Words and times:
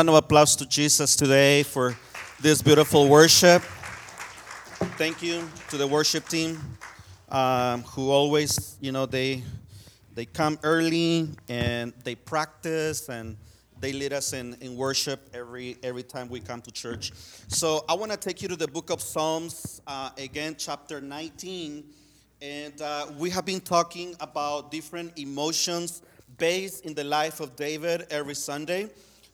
Round 0.00 0.10
of 0.10 0.14
applause 0.14 0.54
to 0.54 0.64
Jesus 0.64 1.16
today 1.16 1.64
for 1.64 1.96
this 2.40 2.62
beautiful 2.62 3.08
worship. 3.08 3.62
Thank 4.96 5.24
you 5.24 5.42
to 5.70 5.76
the 5.76 5.88
worship 5.88 6.28
team 6.28 6.60
um, 7.30 7.82
who 7.82 8.12
always, 8.12 8.76
you 8.80 8.92
know, 8.92 9.06
they 9.06 9.42
they 10.14 10.24
come 10.24 10.56
early 10.62 11.30
and 11.48 11.92
they 12.04 12.14
practice 12.14 13.08
and 13.08 13.36
they 13.80 13.92
lead 13.92 14.12
us 14.12 14.34
in, 14.34 14.56
in 14.60 14.76
worship 14.76 15.28
every 15.34 15.78
every 15.82 16.04
time 16.04 16.28
we 16.28 16.38
come 16.38 16.62
to 16.62 16.70
church. 16.70 17.10
So 17.48 17.84
I 17.88 17.94
want 17.94 18.12
to 18.12 18.16
take 18.16 18.40
you 18.40 18.46
to 18.46 18.56
the 18.56 18.68
book 18.68 18.90
of 18.90 19.02
Psalms 19.02 19.80
uh, 19.88 20.10
again, 20.16 20.54
chapter 20.56 21.00
19, 21.00 21.82
and 22.40 22.80
uh, 22.80 23.06
we 23.18 23.30
have 23.30 23.44
been 23.44 23.60
talking 23.60 24.14
about 24.20 24.70
different 24.70 25.18
emotions 25.18 26.02
based 26.36 26.86
in 26.86 26.94
the 26.94 27.02
life 27.02 27.40
of 27.40 27.56
David 27.56 28.06
every 28.10 28.36
Sunday. 28.36 28.90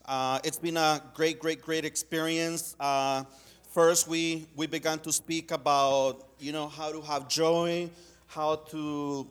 Uh, 0.06 0.38
it's 0.44 0.58
been 0.58 0.76
a 0.76 1.02
great, 1.14 1.38
great, 1.38 1.62
great 1.62 1.84
experience. 1.84 2.76
Uh, 2.78 3.24
first, 3.70 4.06
we, 4.06 4.46
we 4.54 4.66
began 4.66 4.98
to 4.98 5.10
speak 5.10 5.50
about, 5.50 6.28
you 6.38 6.52
know, 6.52 6.68
how 6.68 6.92
to 6.92 7.00
have 7.00 7.26
joy, 7.26 7.88
how 8.26 8.56
to 8.56 9.26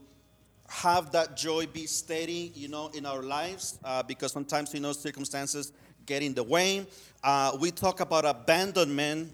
have 0.68 1.12
that 1.12 1.38
joy 1.38 1.68
be 1.68 1.86
steady, 1.86 2.52
you 2.56 2.68
know, 2.68 2.90
in 2.96 3.06
our 3.06 3.22
lives, 3.22 3.78
uh, 3.84 4.02
because 4.02 4.32
sometimes, 4.32 4.74
you 4.74 4.80
know, 4.80 4.94
circumstances 4.94 5.74
get 6.08 6.24
in 6.24 6.34
the 6.34 6.44
way. 6.44 6.88
Uh, 7.24 7.56
we 7.60 7.70
talk 7.70 8.00
about 8.00 8.26
abandonment 8.26 9.32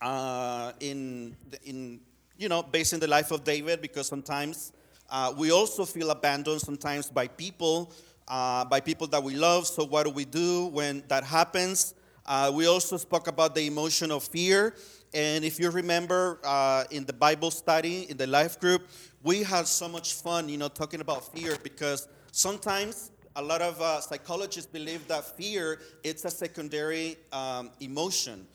uh, 0.00 0.72
in, 0.80 1.36
in, 1.64 2.00
you 2.36 2.48
know, 2.48 2.64
based 2.64 2.92
in 2.92 2.98
the 2.98 3.06
life 3.06 3.30
of 3.30 3.44
David, 3.44 3.80
because 3.80 4.08
sometimes 4.08 4.72
uh, 5.08 5.32
we 5.38 5.52
also 5.52 5.84
feel 5.84 6.10
abandoned 6.10 6.60
sometimes 6.60 7.08
by 7.08 7.28
people 7.28 7.92
uh, 8.28 8.64
by 8.64 8.80
people 8.80 9.06
that 9.08 9.22
we 9.22 9.34
love. 9.34 9.66
So, 9.66 9.84
what 9.84 10.04
do 10.04 10.10
we 10.10 10.24
do 10.24 10.66
when 10.66 11.02
that 11.08 11.24
happens? 11.24 11.94
Uh, 12.26 12.52
we 12.54 12.66
also 12.66 12.96
spoke 12.98 13.26
about 13.26 13.54
the 13.54 13.66
emotion 13.66 14.10
of 14.10 14.22
fear. 14.22 14.74
And 15.14 15.44
if 15.44 15.58
you 15.58 15.70
remember 15.70 16.38
uh, 16.44 16.84
in 16.90 17.06
the 17.06 17.14
Bible 17.14 17.50
study, 17.50 18.10
in 18.10 18.18
the 18.18 18.26
life 18.26 18.60
group, 18.60 18.86
we 19.22 19.42
had 19.42 19.66
so 19.66 19.88
much 19.88 20.14
fun, 20.14 20.48
you 20.48 20.58
know, 20.58 20.68
talking 20.68 21.00
about 21.00 21.32
fear 21.34 21.56
because 21.62 22.06
sometimes 22.30 23.10
a 23.36 23.42
lot 23.42 23.62
of 23.62 23.80
uh, 23.80 24.00
psychologists 24.00 24.70
believe 24.70 25.08
that 25.08 25.24
fear 25.36 25.80
it's 26.04 26.24
a 26.26 26.30
secondary 26.30 27.16
um, 27.32 27.70
emotion. 27.80 28.46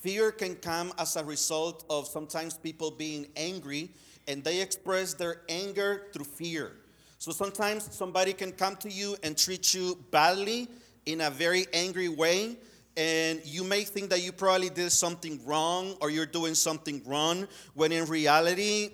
Fear 0.00 0.32
can 0.32 0.56
come 0.56 0.92
as 0.98 1.16
a 1.16 1.24
result 1.24 1.84
of 1.88 2.06
sometimes 2.06 2.54
people 2.54 2.90
being 2.90 3.28
angry 3.36 3.90
and 4.28 4.44
they 4.44 4.60
express 4.60 5.14
their 5.14 5.42
anger 5.48 6.08
through 6.12 6.24
fear. 6.24 6.72
So 7.22 7.30
sometimes 7.30 7.88
somebody 7.94 8.32
can 8.32 8.50
come 8.50 8.74
to 8.78 8.90
you 8.90 9.14
and 9.22 9.38
treat 9.38 9.74
you 9.74 9.96
badly 10.10 10.66
in 11.06 11.20
a 11.20 11.30
very 11.30 11.66
angry 11.72 12.08
way, 12.08 12.56
and 12.96 13.40
you 13.44 13.62
may 13.62 13.84
think 13.84 14.10
that 14.10 14.24
you 14.24 14.32
probably 14.32 14.70
did 14.70 14.90
something 14.90 15.40
wrong 15.46 15.94
or 16.00 16.10
you're 16.10 16.26
doing 16.26 16.56
something 16.56 17.00
wrong, 17.06 17.46
when 17.74 17.92
in 17.92 18.06
reality, 18.06 18.90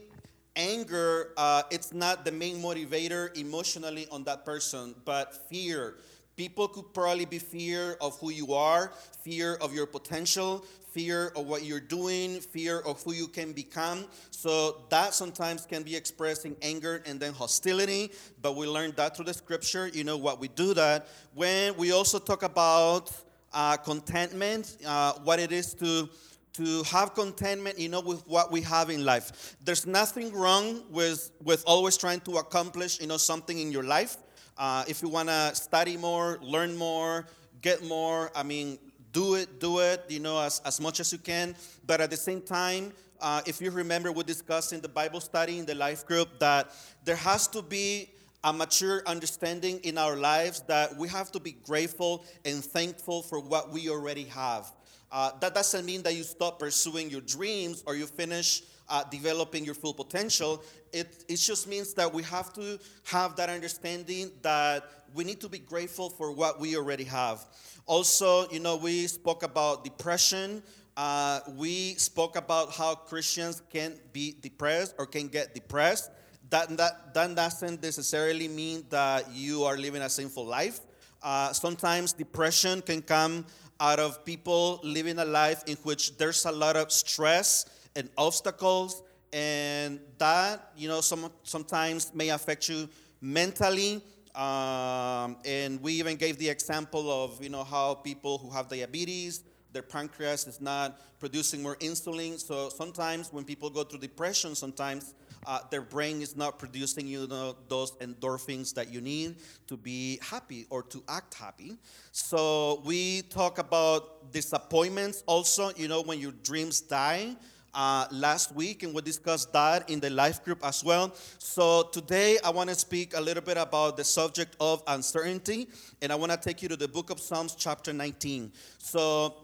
anger 0.57 1.33
uh, 1.39 1.63
it's 1.71 1.95
not 1.95 2.27
the 2.27 2.31
main 2.31 2.59
motivator 2.59 3.35
emotionally 3.35 4.07
on 4.11 4.25
that 4.25 4.45
person, 4.45 4.95
but 5.07 5.49
fear. 5.49 5.95
People 6.39 6.69
could 6.69 6.95
probably 6.95 7.25
be 7.25 7.41
fear 7.41 7.97
of 8.01 8.17
who 8.21 8.31
you 8.31 8.55
are, 8.55 8.93
fear 9.25 9.57
of 9.57 9.75
your 9.75 9.87
potential, 9.87 10.65
fear 10.93 11.33
of 11.35 11.47
what 11.47 11.65
you're 11.65 11.81
doing, 11.81 12.39
fear 12.39 12.79
of 12.79 13.03
who 13.03 13.13
you 13.13 13.27
can 13.27 13.53
become. 13.53 14.07
So 14.31 14.83
that 14.89 15.15
sometimes 15.15 15.67
can 15.67 15.83
be 15.83 15.97
expressed 15.97 16.47
in 16.47 16.55
anger 16.63 17.03
and 17.07 17.19
then 17.19 17.33
hostility, 17.33 18.13
but 18.41 18.55
we 18.55 18.69
learned 18.69 18.95
that 18.95 19.17
through 19.17 19.25
the 19.25 19.35
scripture. 19.35 19.89
You 19.89 20.05
know 20.05 20.17
what 20.17 20.39
we 20.39 20.47
do 20.47 20.75
that 20.75 21.09
when 21.35 21.77
we 21.77 21.91
also 21.91 22.21
talk 22.21 22.45
about 22.45 23.11
uh, 23.53 23.77
contentment, 23.77 24.77
uh, 24.87 25.15
what 25.25 25.41
it 25.41 25.51
is 25.51 25.75
to 25.75 26.09
to 26.53 26.83
have 26.85 27.15
contentment, 27.15 27.81
you 27.81 27.89
know, 27.89 28.01
with 28.01 28.25
what 28.29 28.51
we 28.53 28.61
have 28.63 28.91
in 28.91 29.05
life. 29.05 29.57
There's 29.65 29.87
nothing 29.87 30.33
wrong 30.33 30.85
with 30.89 31.33
with 31.43 31.65
always 31.67 31.97
trying 31.97 32.21
to 32.21 32.37
accomplish, 32.37 33.01
you 33.01 33.09
know, 33.09 33.17
something 33.17 33.59
in 33.59 33.73
your 33.73 33.83
life. 33.83 34.19
Uh, 34.59 34.85
if 34.89 35.01
you 35.03 35.09
want 35.09 35.29
to 35.29 35.55
study 35.55 35.97
more, 35.97 36.39
learn 36.43 36.77
more, 36.77 37.27
get 37.63 37.85
more, 37.85 38.31
I 38.35 38.43
mean, 38.43 38.79
do 39.13 39.37
it, 39.37 39.61
do 39.61 39.79
it, 39.79 40.05
you 40.09 40.19
know, 40.19 40.41
as, 40.41 40.61
as 40.65 40.81
much 40.81 40.99
as 40.99 41.13
you 41.13 41.19
can. 41.19 41.55
But 41.87 42.01
at 42.01 42.11
the 42.11 42.17
same 42.17 42.43
time, 42.43 42.93
uh, 43.21 43.41
if 43.47 43.61
you 43.61 43.71
remember, 43.71 44.11
we 44.11 44.25
discussed 44.25 44.73
in 44.73 44.81
the 44.81 44.89
Bible 44.89 45.21
study 45.21 45.59
in 45.59 45.67
the 45.67 45.75
life 45.75 46.05
group 46.07 46.39
that 46.41 46.73
there 47.05 47.17
has 47.17 47.47
to 47.49 47.63
be 47.63 48.11
a 48.45 48.53
mature 48.53 49.03
understanding 49.07 49.81
in 49.83 49.99
our 49.99 50.17
lives 50.17 50.61
that 50.69 50.97
we 50.97 51.09
have 51.09 51.31
to 51.33 51.41
be 51.41 51.53
grateful 51.53 52.25
and 52.45 52.65
thankful 52.65 53.23
for 53.23 53.41
what 53.41 53.71
we 53.73 53.89
already 53.89 54.25
have. 54.25 54.71
Uh, 55.11 55.31
that 55.41 55.55
doesn't 55.55 55.85
mean 55.85 56.03
that 56.03 56.15
you 56.15 56.23
stop 56.23 56.59
pursuing 56.59 57.11
your 57.11 57.23
dreams 57.23 57.83
or 57.87 57.97
you 57.97 58.07
finish 58.07 58.63
uh, 58.89 59.05
developing 59.05 59.65
your 59.65 59.75
full 59.75 59.95
potential. 59.95 60.63
It, 60.93 61.25
it 61.29 61.37
just 61.37 61.69
means 61.69 61.95
that 61.95 62.13
we 62.13 62.23
have 62.25 62.53
to 62.55 62.79
have 63.05 63.37
that 63.37 63.49
understanding 63.49 64.31
that 64.43 64.91
we 65.15 65.25
need 65.25 65.41
to 65.41 65.49
be 65.49 65.59
grateful 65.59 66.11
for 66.11 66.33
what 66.33 66.61
we 66.61 66.77
already 66.77 67.05
have. 67.05 67.45
Also, 67.87 68.49
you 68.51 68.61
know, 68.61 68.77
we 68.77 69.07
spoke 69.07 69.43
about 69.43 69.85
depression. 69.85 70.63
Uh, 70.97 71.41
we 71.57 71.95
spoke 71.95 72.37
about 72.37 72.73
how 72.73 72.95
Christians 72.95 73.63
can 73.71 73.95
be 74.13 74.35
depressed 74.41 74.95
or 74.99 75.07
can 75.07 75.29
get 75.29 75.55
depressed. 75.55 76.11
That, 76.51 76.69
that, 76.77 77.15
that 77.15 77.35
doesn't 77.35 77.83
necessarily 77.83 78.49
mean 78.49 78.85
that 78.91 79.31
you 79.33 79.65
are 79.65 79.77
living 79.77 80.03
a 80.03 80.09
sinful 80.09 80.47
life. 80.47 80.81
Uh, 81.23 81.53
sometimes 81.53 82.13
depression 82.13 82.81
can 82.81 83.03
come 83.03 83.45
out 83.81 84.01
of 84.01 84.25
people 84.25 84.81
living 84.83 85.19
a 85.19 85.25
life 85.25 85.63
in 85.67 85.77
which 85.83 86.17
there's 86.17 86.45
a 86.47 86.53
lot 86.53 86.77
of 86.77 86.91
stress 86.91 87.67
and 87.97 88.09
obstacles, 88.17 89.03
and 89.33 90.01
that 90.19 90.73
you 90.77 90.89
know 90.89 91.01
some, 91.01 91.31
sometimes 91.43 92.13
may 92.15 92.31
affect 92.31 92.69
you 92.69 92.89
mentally 93.21 94.03
um, 94.39 95.37
and 95.45 95.83
we 95.83 95.95
even 95.95 96.17
gave 96.17 96.39
the 96.39 96.49
example 96.49 97.11
of 97.11 97.43
you 97.43 97.49
know 97.49 97.65
how 97.65 97.95
people 97.95 98.39
who 98.39 98.51
have 98.51 98.69
diabetes, 98.69 99.43
their 99.73 99.83
pancreas 99.83 100.47
is 100.47 100.61
not 100.61 101.19
producing 101.19 101.61
more 101.61 101.75
insulin. 101.77 102.39
So 102.39 102.69
sometimes 102.69 103.33
when 103.33 103.45
people 103.45 103.69
go 103.69 103.83
through 103.83 103.99
depression, 103.99 104.55
sometimes 104.55 105.15
uh, 105.45 105.59
their 105.73 105.83
brain 105.83 106.23
is 106.23 106.37
not 106.37 106.57
producing 106.57 107.09
you 107.09 107.27
know 107.27 107.57
those 107.69 107.97
endorphins 107.97 108.73
that 108.75 108.93
you 108.93 109.01
need 109.01 109.37
to 109.67 109.77
be 109.77 110.21
happy 110.23 110.67
or 110.71 110.85
to 110.85 111.03
act 111.09 111.35
happy. 111.35 111.77
So 112.13 112.81
we 112.85 113.23
talk 113.23 113.59
about 113.59 114.33
disappointments 114.33 115.25
also. 115.27 115.73
You 115.77 115.89
know 115.89 116.03
when 116.03 116.21
your 116.21 116.33
dreams 116.45 116.81
die 116.81 117.35
uh, 117.75 118.07
last 118.11 118.55
week, 118.55 118.83
and 118.83 118.95
we 118.95 119.03
discussed 119.03 119.53
that 119.53 119.89
in 119.91 120.01
the 120.01 120.11
life 120.11 120.45
group 120.45 120.65
as 120.65 120.85
well. 120.85 121.15
So 121.39 121.89
today, 121.93 122.39
I 122.45 122.51
want 122.51 122.69
to 122.71 122.75
speak 122.75 123.17
a 123.17 123.21
little 123.21 123.43
bit 123.43 123.57
about 123.57 123.97
the 123.97 124.05
subject 124.05 124.57
of 124.61 124.83
uncertainty, 124.87 125.69
and 126.03 126.13
I 126.13 126.15
want 126.15 126.33
to 126.33 126.39
take 126.39 126.63
you 126.63 126.69
to 126.69 126.77
the 126.77 126.89
book 126.89 127.11
of 127.11 127.21
Psalms, 127.21 127.55
chapter 127.55 127.93
19. 127.93 128.53
So 128.79 129.35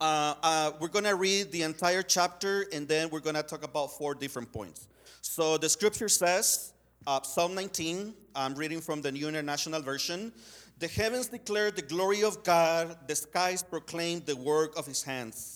uh, 0.00 0.34
uh, 0.42 0.72
we're 0.80 0.88
going 0.88 1.04
to 1.04 1.14
read 1.14 1.52
the 1.52 1.62
entire 1.62 2.02
chapter, 2.02 2.66
and 2.72 2.86
then 2.86 3.10
we're 3.10 3.20
going 3.20 3.36
to 3.36 3.42
talk 3.42 3.64
about 3.64 3.92
four 3.96 4.14
different 4.14 4.52
points. 4.52 4.88
So 5.22 5.56
the 5.56 5.68
scripture 5.68 6.08
says, 6.08 6.72
uh, 7.06 7.22
Psalm 7.22 7.54
19, 7.54 8.14
I'm 8.34 8.54
reading 8.54 8.80
from 8.80 9.00
the 9.00 9.12
New 9.12 9.28
International 9.28 9.80
Version. 9.80 10.32
The 10.78 10.88
heavens 10.88 11.28
declare 11.28 11.70
the 11.70 11.82
glory 11.82 12.22
of 12.22 12.44
God, 12.44 12.96
the 13.06 13.16
skies 13.16 13.62
proclaim 13.62 14.22
the 14.26 14.36
work 14.36 14.76
of 14.76 14.84
his 14.84 15.02
hands. 15.02 15.55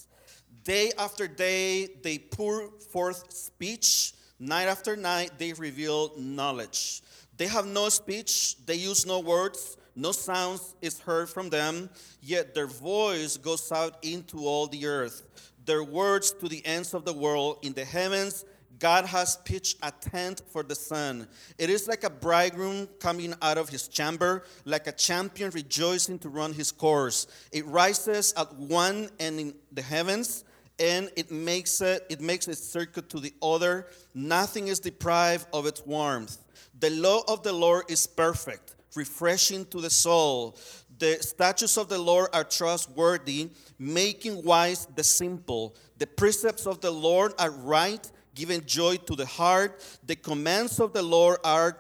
Day 0.65 0.93
after 0.99 1.27
day, 1.27 1.89
they 2.03 2.19
pour 2.19 2.71
forth 2.93 3.33
speech. 3.33 4.13
Night 4.39 4.69
after 4.69 4.97
night, 4.97 5.33
they 5.39 5.53
reveal 5.53 6.13
knowledge. 6.19 7.03
They 7.37 7.47
have 7.47 7.67
no 7.67 7.89
speech, 7.89 8.57
they 8.67 8.75
use 8.75 9.07
no 9.07 9.21
words, 9.21 9.79
no 9.97 10.13
sounds 10.13 10.75
is 10.83 11.01
heard 11.01 11.29
from 11.31 11.49
them, 11.49 11.89
yet 12.21 12.55
their 12.55 12.67
voice 12.67 13.37
goes 13.37 13.73
out 13.73 13.97
into 14.03 14.47
all 14.47 14.67
the 14.67 14.87
earth. 14.87 15.27
Their 15.65 15.83
words 15.83 16.33
to 16.33 16.49
the 16.49 16.65
ends 16.67 16.95
of 16.95 17.05
the 17.05 17.13
world. 17.13 17.59
In 17.63 17.73
the 17.73 17.85
heavens, 17.85 18.45
God 18.79 19.05
has 19.07 19.37
pitched 19.45 19.79
a 19.83 19.91
tent 19.91 20.43
for 20.51 20.63
the 20.63 20.75
sun. 20.75 21.29
It 21.59 21.71
is 21.71 21.87
like 21.87 22.03
a 22.05 22.11
bridegroom 22.11 22.89
coming 22.99 23.35
out 23.43 23.59
of 23.59 23.69
his 23.69 23.89
chamber, 23.89 24.45
like 24.65 24.87
a 24.87 24.93
champion 24.93 25.51
rejoicing 25.51 26.19
to 26.21 26.29
run 26.29 26.53
his 26.53 26.73
course. 26.73 27.27
It 27.53 27.67
rises 27.67 28.33
at 28.37 28.55
one 28.55 29.11
end 29.19 29.41
in 29.41 29.55
the 29.73 29.83
heavens 29.83 30.45
and 30.81 31.11
it 31.15 31.31
makes 31.31 31.81
it 31.81 32.07
it 32.09 32.21
makes 32.21 32.49
its 32.49 32.67
circuit 32.67 33.11
to 33.11 33.21
the 33.21 33.35
other. 33.43 33.87
Nothing 34.15 34.69
is 34.69 34.81
deprived 34.81 35.47
of 35.53 35.67
its 35.67 35.85
warmth. 35.85 36.39
The 36.79 36.91
law 36.91 37.23
of 37.29 37.43
the 37.43 37.53
lord 37.53 37.85
is 37.89 38.07
perfect 38.07 38.75
refreshing 38.97 39.65
to 39.67 39.81
the 39.81 39.91
soul. 39.91 40.57
The 40.99 41.19
statutes 41.21 41.79
of 41.79 41.89
the 41.89 41.99
lord 41.99 42.31
are 42.33 42.45
trustworthy 42.45 43.51
making 43.79 44.43
wise 44.43 44.87
the 44.95 45.05
simple. 45.05 45.77
The 45.99 46.07
precepts 46.07 46.67
of 46.67 46.81
the 46.81 46.91
lord 46.91 47.33
are 47.39 47.51
right 47.51 48.11
giving 48.35 48.65
joy 48.65 48.97
to 48.97 49.15
the 49.17 49.27
heart. 49.27 49.85
The 50.07 50.17
commands 50.17 50.81
of 50.81 50.93
the 50.93 51.03
lord 51.03 51.39
are 51.45 51.79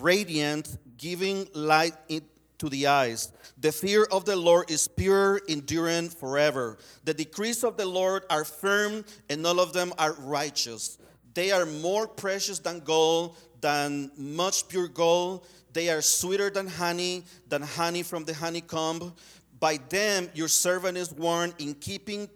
radiant 0.00 0.78
giving 0.96 1.48
light 1.54 1.94
to 2.58 2.68
the 2.68 2.86
eyes. 2.86 3.32
The 3.58 3.72
fear 3.72 4.04
of 4.10 4.24
the 4.24 4.36
Lord 4.36 4.70
is 4.70 4.88
pure, 4.88 5.40
enduring 5.48 6.10
forever. 6.10 6.78
The 7.04 7.14
decrees 7.14 7.64
of 7.64 7.76
the 7.76 7.86
Lord 7.86 8.24
are 8.30 8.44
firm, 8.44 9.04
and 9.28 9.46
all 9.46 9.60
of 9.60 9.72
them 9.72 9.92
are 9.98 10.12
righteous. 10.14 10.98
They 11.34 11.50
are 11.50 11.66
more 11.66 12.06
precious 12.06 12.58
than 12.58 12.80
gold, 12.80 13.36
than 13.60 14.10
much 14.16 14.68
pure 14.68 14.88
gold. 14.88 15.46
They 15.72 15.88
are 15.88 16.02
sweeter 16.02 16.50
than 16.50 16.68
honey, 16.68 17.24
than 17.48 17.62
honey 17.62 18.02
from 18.02 18.24
the 18.24 18.34
honeycomb. 18.34 19.14
By 19.58 19.78
them 19.88 20.28
your 20.34 20.48
servant 20.48 20.96
is 20.96 21.12
warned. 21.12 21.54
In 21.58 21.74
keeping 21.74 22.28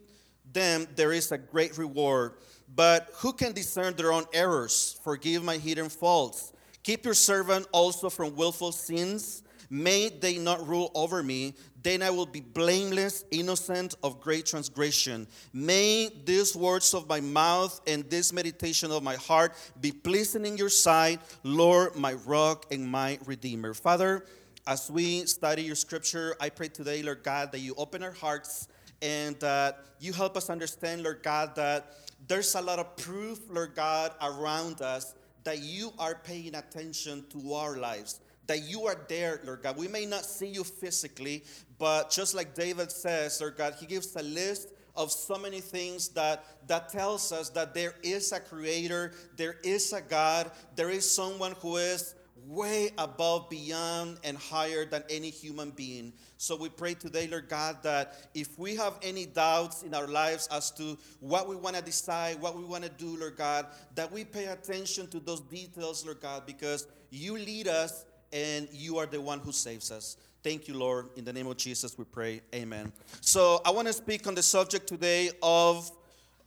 them 0.52 0.88
there 0.96 1.12
is 1.12 1.30
a 1.30 1.38
great 1.38 1.78
reward. 1.78 2.34
But 2.74 3.10
who 3.14 3.32
can 3.32 3.52
discern 3.52 3.94
their 3.94 4.12
own 4.12 4.24
errors? 4.32 4.98
Forgive 5.04 5.44
my 5.44 5.56
hidden 5.56 5.88
faults. 5.88 6.52
Keep 6.82 7.04
your 7.04 7.14
servant 7.14 7.66
also 7.72 8.10
from 8.10 8.34
willful 8.34 8.72
sins. 8.72 9.42
May 9.70 10.08
they 10.08 10.38
not 10.38 10.66
rule 10.66 10.90
over 10.94 11.22
me. 11.22 11.54
Then 11.82 12.02
I 12.02 12.10
will 12.10 12.26
be 12.26 12.40
blameless, 12.40 13.24
innocent 13.30 13.94
of 14.02 14.20
great 14.20 14.46
transgression. 14.46 15.26
May 15.52 16.10
these 16.24 16.56
words 16.56 16.92
of 16.94 17.08
my 17.08 17.20
mouth 17.20 17.80
and 17.86 18.08
this 18.10 18.32
meditation 18.32 18.90
of 18.90 19.02
my 19.02 19.14
heart 19.16 19.54
be 19.80 19.92
pleasing 19.92 20.44
in 20.44 20.56
your 20.56 20.70
sight, 20.70 21.20
Lord, 21.44 21.96
my 21.96 22.14
rock 22.14 22.66
and 22.72 22.86
my 22.86 23.18
redeemer. 23.26 23.74
Father, 23.74 24.24
as 24.66 24.90
we 24.90 25.24
study 25.26 25.62
your 25.62 25.76
scripture, 25.76 26.36
I 26.40 26.50
pray 26.50 26.68
today, 26.68 27.02
Lord 27.02 27.22
God, 27.22 27.52
that 27.52 27.60
you 27.60 27.74
open 27.76 28.02
our 28.02 28.12
hearts 28.12 28.68
and 29.00 29.38
that 29.40 29.84
you 30.00 30.12
help 30.12 30.36
us 30.36 30.50
understand, 30.50 31.04
Lord 31.04 31.22
God, 31.22 31.54
that 31.54 31.94
there's 32.26 32.54
a 32.54 32.60
lot 32.60 32.78
of 32.78 32.96
proof, 32.96 33.38
Lord 33.48 33.74
God, 33.74 34.12
around 34.20 34.82
us 34.82 35.14
that 35.44 35.60
you 35.60 35.92
are 35.98 36.16
paying 36.16 36.54
attention 36.54 37.24
to 37.30 37.54
our 37.54 37.76
lives 37.76 38.20
that 38.48 38.68
you 38.68 38.86
are 38.86 38.96
there, 39.08 39.40
Lord 39.44 39.62
God. 39.62 39.76
We 39.76 39.88
may 39.88 40.06
not 40.06 40.24
see 40.24 40.48
you 40.48 40.64
physically, 40.64 41.44
but 41.78 42.10
just 42.10 42.34
like 42.34 42.54
David 42.54 42.90
says, 42.90 43.40
Lord 43.40 43.56
God, 43.56 43.74
he 43.78 43.86
gives 43.86 44.16
a 44.16 44.22
list 44.22 44.72
of 44.96 45.12
so 45.12 45.38
many 45.38 45.60
things 45.60 46.08
that 46.08 46.44
that 46.66 46.88
tells 46.88 47.30
us 47.30 47.50
that 47.50 47.72
there 47.72 47.94
is 48.02 48.32
a 48.32 48.40
creator, 48.40 49.12
there 49.36 49.56
is 49.62 49.92
a 49.92 50.00
God, 50.00 50.50
there 50.74 50.90
is 50.90 51.08
someone 51.08 51.52
who 51.60 51.76
is 51.76 52.14
way 52.46 52.90
above, 52.96 53.50
beyond, 53.50 54.18
and 54.24 54.36
higher 54.36 54.86
than 54.86 55.04
any 55.10 55.28
human 55.28 55.70
being. 55.70 56.12
So 56.38 56.56
we 56.56 56.70
pray 56.70 56.94
today, 56.94 57.26
Lord 57.26 57.48
God, 57.48 57.82
that 57.82 58.28
if 58.34 58.58
we 58.58 58.74
have 58.76 58.94
any 59.02 59.26
doubts 59.26 59.82
in 59.82 59.94
our 59.94 60.06
lives 60.06 60.48
as 60.50 60.70
to 60.72 60.96
what 61.20 61.48
we 61.48 61.56
want 61.56 61.76
to 61.76 61.82
decide, 61.82 62.40
what 62.40 62.56
we 62.56 62.64
want 62.64 62.84
to 62.84 62.90
do, 62.90 63.18
Lord 63.18 63.36
God, 63.36 63.66
that 63.94 64.10
we 64.10 64.24
pay 64.24 64.46
attention 64.46 65.08
to 65.08 65.20
those 65.20 65.40
details, 65.40 66.04
Lord 66.04 66.20
God, 66.20 66.46
because 66.46 66.86
you 67.10 67.34
lead 67.34 67.68
us 67.68 68.04
and 68.32 68.68
you 68.72 68.98
are 68.98 69.06
the 69.06 69.20
one 69.20 69.40
who 69.40 69.52
saves 69.52 69.90
us. 69.90 70.16
Thank 70.42 70.68
you, 70.68 70.74
Lord. 70.74 71.08
In 71.16 71.24
the 71.24 71.32
name 71.32 71.46
of 71.46 71.56
Jesus, 71.56 71.98
we 71.98 72.04
pray. 72.04 72.40
Amen. 72.54 72.92
So 73.20 73.60
I 73.64 73.70
want 73.70 73.88
to 73.88 73.92
speak 73.92 74.26
on 74.26 74.34
the 74.34 74.42
subject 74.42 74.86
today 74.86 75.30
of, 75.42 75.90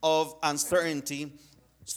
of 0.02 0.36
uncertainty 0.44 1.34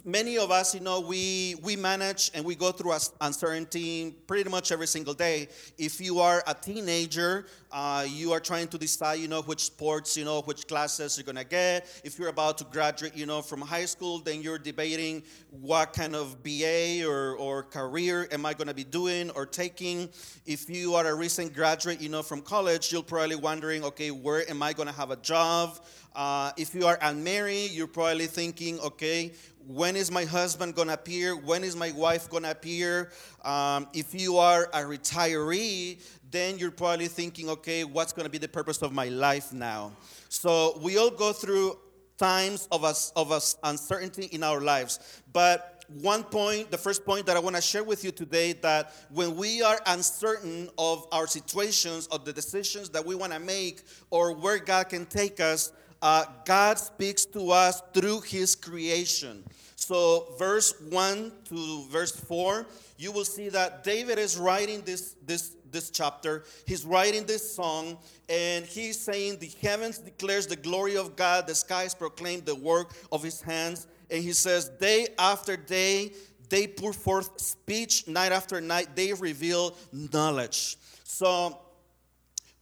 many 0.04 0.38
of 0.38 0.50
us, 0.50 0.74
you 0.74 0.80
know, 0.80 1.00
we, 1.00 1.56
we 1.62 1.76
manage 1.76 2.30
and 2.34 2.44
we 2.44 2.54
go 2.54 2.72
through 2.72 2.94
uncertainty 3.20 4.14
pretty 4.26 4.48
much 4.48 4.72
every 4.72 4.86
single 4.86 5.14
day. 5.14 5.48
If 5.76 6.00
you 6.00 6.20
are 6.20 6.42
a 6.46 6.54
teenager, 6.54 7.46
uh, 7.70 8.06
you 8.08 8.32
are 8.32 8.40
trying 8.40 8.68
to 8.68 8.78
decide, 8.78 9.14
you 9.14 9.28
know, 9.28 9.42
which 9.42 9.64
sports, 9.64 10.16
you 10.16 10.24
know, 10.24 10.40
which 10.42 10.66
classes 10.66 11.18
you're 11.18 11.24
going 11.24 11.36
to 11.36 11.44
get. 11.44 11.86
If 12.02 12.18
you're 12.18 12.28
about 12.28 12.58
to 12.58 12.64
graduate, 12.64 13.14
you 13.14 13.26
know, 13.26 13.42
from 13.42 13.60
high 13.60 13.84
school, 13.84 14.20
then 14.20 14.42
you're 14.42 14.58
debating 14.58 15.22
what 15.50 15.92
kind 15.92 16.14
of 16.14 16.42
BA 16.42 17.06
or, 17.06 17.36
or 17.36 17.62
career 17.62 18.26
am 18.30 18.46
I 18.46 18.54
going 18.54 18.68
to 18.68 18.74
be 18.74 18.84
doing 18.84 19.30
or 19.30 19.44
taking. 19.44 20.08
If 20.46 20.70
you 20.70 20.94
are 20.94 21.06
a 21.06 21.14
recent 21.14 21.52
graduate, 21.52 22.00
you 22.00 22.08
know, 22.08 22.22
from 22.22 22.40
college, 22.40 22.92
you're 22.92 23.02
probably 23.02 23.36
wondering, 23.36 23.84
okay, 23.84 24.10
where 24.10 24.48
am 24.48 24.62
I 24.62 24.72
going 24.72 24.88
to 24.88 24.94
have 24.94 25.10
a 25.10 25.16
job? 25.16 25.78
Uh, 26.14 26.52
if 26.56 26.74
you 26.76 26.86
are 26.86 26.96
unmarried, 27.02 27.72
you're 27.72 27.88
probably 27.88 28.26
thinking, 28.26 28.78
okay, 28.78 29.32
when 29.66 29.96
is 29.96 30.10
my 30.10 30.24
husband 30.24 30.74
going 30.74 30.88
to 30.88 30.94
appear? 30.94 31.36
When 31.36 31.64
is 31.64 31.76
my 31.76 31.90
wife 31.92 32.28
going 32.28 32.42
to 32.42 32.50
appear? 32.50 33.10
Um, 33.42 33.88
if 33.92 34.14
you 34.14 34.38
are 34.38 34.64
a 34.72 34.80
retiree, 34.80 36.00
then 36.30 36.58
you're 36.58 36.70
probably 36.70 37.08
thinking, 37.08 37.48
okay, 37.48 37.84
what's 37.84 38.12
going 38.12 38.24
to 38.24 38.30
be 38.30 38.38
the 38.38 38.48
purpose 38.48 38.82
of 38.82 38.92
my 38.92 39.08
life 39.08 39.52
now? 39.52 39.92
So 40.28 40.78
we 40.82 40.98
all 40.98 41.10
go 41.10 41.32
through 41.32 41.78
times 42.16 42.68
of 42.70 42.84
us 42.84 43.12
of 43.16 43.32
us 43.32 43.56
uncertainty 43.64 44.26
in 44.26 44.42
our 44.42 44.60
lives. 44.60 45.22
But 45.32 45.84
one 46.00 46.22
point, 46.22 46.70
the 46.70 46.78
first 46.78 47.04
point 47.04 47.26
that 47.26 47.36
I 47.36 47.40
want 47.40 47.56
to 47.56 47.62
share 47.62 47.84
with 47.84 48.04
you 48.04 48.10
today, 48.10 48.52
that 48.54 48.92
when 49.10 49.36
we 49.36 49.62
are 49.62 49.78
uncertain 49.86 50.70
of 50.78 51.06
our 51.12 51.26
situations, 51.26 52.06
of 52.08 52.24
the 52.24 52.32
decisions 52.32 52.88
that 52.90 53.04
we 53.04 53.14
want 53.14 53.32
to 53.32 53.38
make, 53.38 53.82
or 54.10 54.32
where 54.32 54.58
God 54.58 54.88
can 54.88 55.06
take 55.06 55.40
us, 55.40 55.72
uh, 56.04 56.26
God 56.44 56.78
speaks 56.78 57.24
to 57.24 57.50
us 57.50 57.80
through 57.94 58.20
His 58.20 58.54
creation. 58.54 59.42
So, 59.74 60.34
verse 60.38 60.74
1 60.90 61.32
to 61.46 61.84
verse 61.88 62.14
4, 62.14 62.66
you 62.98 63.10
will 63.10 63.24
see 63.24 63.48
that 63.48 63.84
David 63.84 64.18
is 64.18 64.36
writing 64.36 64.82
this, 64.82 65.16
this, 65.26 65.56
this 65.70 65.88
chapter. 65.88 66.44
He's 66.66 66.84
writing 66.84 67.24
this 67.24 67.54
song, 67.54 67.96
and 68.28 68.66
he's 68.66 69.00
saying, 69.00 69.38
The 69.38 69.50
heavens 69.62 69.96
declares 69.96 70.46
the 70.46 70.56
glory 70.56 70.98
of 70.98 71.16
God, 71.16 71.46
the 71.46 71.54
skies 71.54 71.94
proclaim 71.94 72.42
the 72.42 72.54
work 72.54 72.92
of 73.10 73.22
his 73.22 73.40
hands. 73.40 73.86
And 74.10 74.22
he 74.22 74.32
says, 74.32 74.68
Day 74.68 75.08
after 75.18 75.56
day, 75.56 76.12
they 76.50 76.66
pour 76.66 76.92
forth 76.92 77.40
speech, 77.40 78.06
night 78.06 78.30
after 78.30 78.60
night, 78.60 78.94
they 78.94 79.14
reveal 79.14 79.74
knowledge. 79.90 80.76
So, 81.04 81.63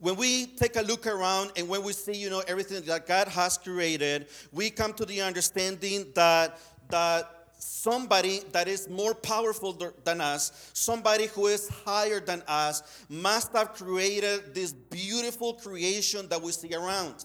when 0.03 0.17
we 0.17 0.47
take 0.47 0.75
a 0.75 0.83
look 0.83 1.07
around 1.07 1.53
and 1.57 1.69
when 1.69 1.85
we 1.85 1.93
see, 1.93 2.13
you 2.13 2.29
know, 2.29 2.43
everything 2.49 2.83
that 2.87 3.07
God 3.07 3.29
has 3.29 3.57
created, 3.57 4.27
we 4.51 4.69
come 4.69 4.93
to 4.95 5.05
the 5.07 5.23
understanding 5.23 6.07
that 6.17 6.59
that 6.89 7.47
somebody 7.57 8.41
that 8.51 8.67
is 8.67 8.89
more 8.89 9.15
powerful 9.15 9.79
than 10.03 10.21
us, 10.21 10.71
somebody 10.75 11.27
who 11.29 11.47
is 11.47 11.69
higher 11.87 12.19
than 12.19 12.43
us, 12.49 13.05
must 13.09 13.53
have 13.53 13.75
created 13.75 14.53
this 14.53 14.73
beautiful 14.73 15.55
creation 15.55 16.29
that 16.29 16.43
we 16.43 16.51
see 16.51 16.75
around. 16.75 17.25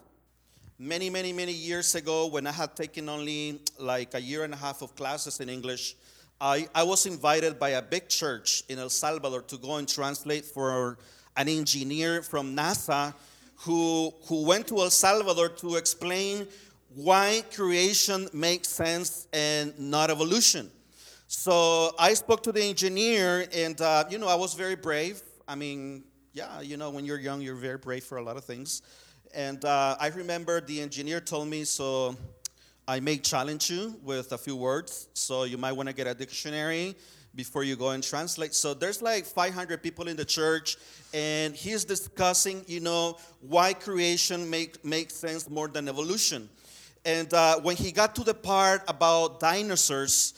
Many, 0.78 1.10
many, 1.10 1.34
many 1.34 1.54
years 1.54 1.96
ago, 1.96 2.28
when 2.28 2.46
I 2.46 2.52
had 2.52 2.76
taken 2.76 3.10
only 3.10 3.60
like 3.80 4.14
a 4.14 4.22
year 4.22 4.44
and 4.44 4.54
a 4.54 4.58
half 4.58 4.84
of 4.84 4.96
classes 4.96 5.40
in 5.40 5.50
English, 5.50 5.96
I, 6.40 6.68
I 6.76 6.84
was 6.84 7.08
invited 7.08 7.58
by 7.58 7.70
a 7.70 7.82
big 7.82 8.08
church 8.08 8.62
in 8.70 8.78
El 8.78 8.90
Salvador 8.90 9.42
to 9.42 9.58
go 9.58 9.78
and 9.78 9.90
translate 9.90 10.46
for 10.46 11.00
an 11.38 11.48
engineer 11.48 12.22
from 12.22 12.56
NASA 12.56 13.14
who, 13.58 14.14
who 14.26 14.44
went 14.46 14.68
to 14.68 14.78
El 14.80 14.90
Salvador 14.90 15.50
to 15.50 15.76
explain 15.76 16.48
why 16.96 17.44
creation 17.54 18.28
makes 18.34 18.70
sense 18.70 19.28
and 19.32 19.78
not 19.80 20.10
evolution. 20.10 20.70
So 21.28 21.94
I 22.00 22.14
spoke 22.14 22.42
to 22.44 22.52
the 22.52 22.64
engineer, 22.64 23.48
and 23.54 23.80
uh, 23.82 24.06
you 24.10 24.18
know, 24.18 24.28
I 24.28 24.36
was 24.36 24.54
very 24.54 24.76
brave. 24.76 25.22
I 25.48 25.56
mean, 25.56 26.04
yeah, 26.34 26.62
you 26.62 26.78
know, 26.78 26.90
when 26.90 27.06
you're 27.06 27.20
young, 27.20 27.42
you're 27.42 27.56
very 27.56 27.78
brave 27.78 28.04
for 28.04 28.18
a 28.18 28.24
lot 28.24 28.38
of 28.38 28.46
things. 28.46 28.82
And 29.34 29.64
uh, 29.66 29.98
I 30.00 30.08
remember 30.08 30.62
the 30.62 30.82
engineer 30.82 31.20
told 31.20 31.50
me, 31.50 31.66
so 31.66 32.16
I 32.88 33.02
may 33.02 33.18
challenge 33.18 33.70
you 33.70 34.00
with 34.02 34.32
a 34.32 34.38
few 34.38 34.56
words. 34.56 35.10
So 35.14 35.44
you 35.44 35.58
might 35.58 35.74
want 35.74 35.90
to 35.90 35.94
get 35.94 36.08
a 36.08 36.14
dictionary 36.14 36.96
before 37.38 37.64
you 37.64 37.76
go 37.78 37.92
and 37.92 38.04
translate. 38.04 38.54
So 38.54 38.74
there's 38.74 39.02
like 39.02 39.26
500 39.26 39.82
people 39.82 40.08
in 40.10 40.18
the 40.18 40.26
church, 40.26 40.76
and 41.14 41.56
he's 41.56 41.86
discussing, 41.86 42.66
you 42.68 42.82
know, 42.82 43.18
why 43.40 43.74
creation 43.74 44.50
make, 44.50 44.84
makes 44.84 45.14
sense 45.14 45.50
more 45.50 45.68
than 45.70 45.88
evolution. 45.88 46.50
And 47.06 47.32
uh, 47.34 47.62
when 47.62 47.78
he 47.78 47.94
got 47.94 48.16
to 48.16 48.24
the 48.24 48.34
part 48.34 48.82
about 48.88 49.40
dinosaurs, 49.40 50.34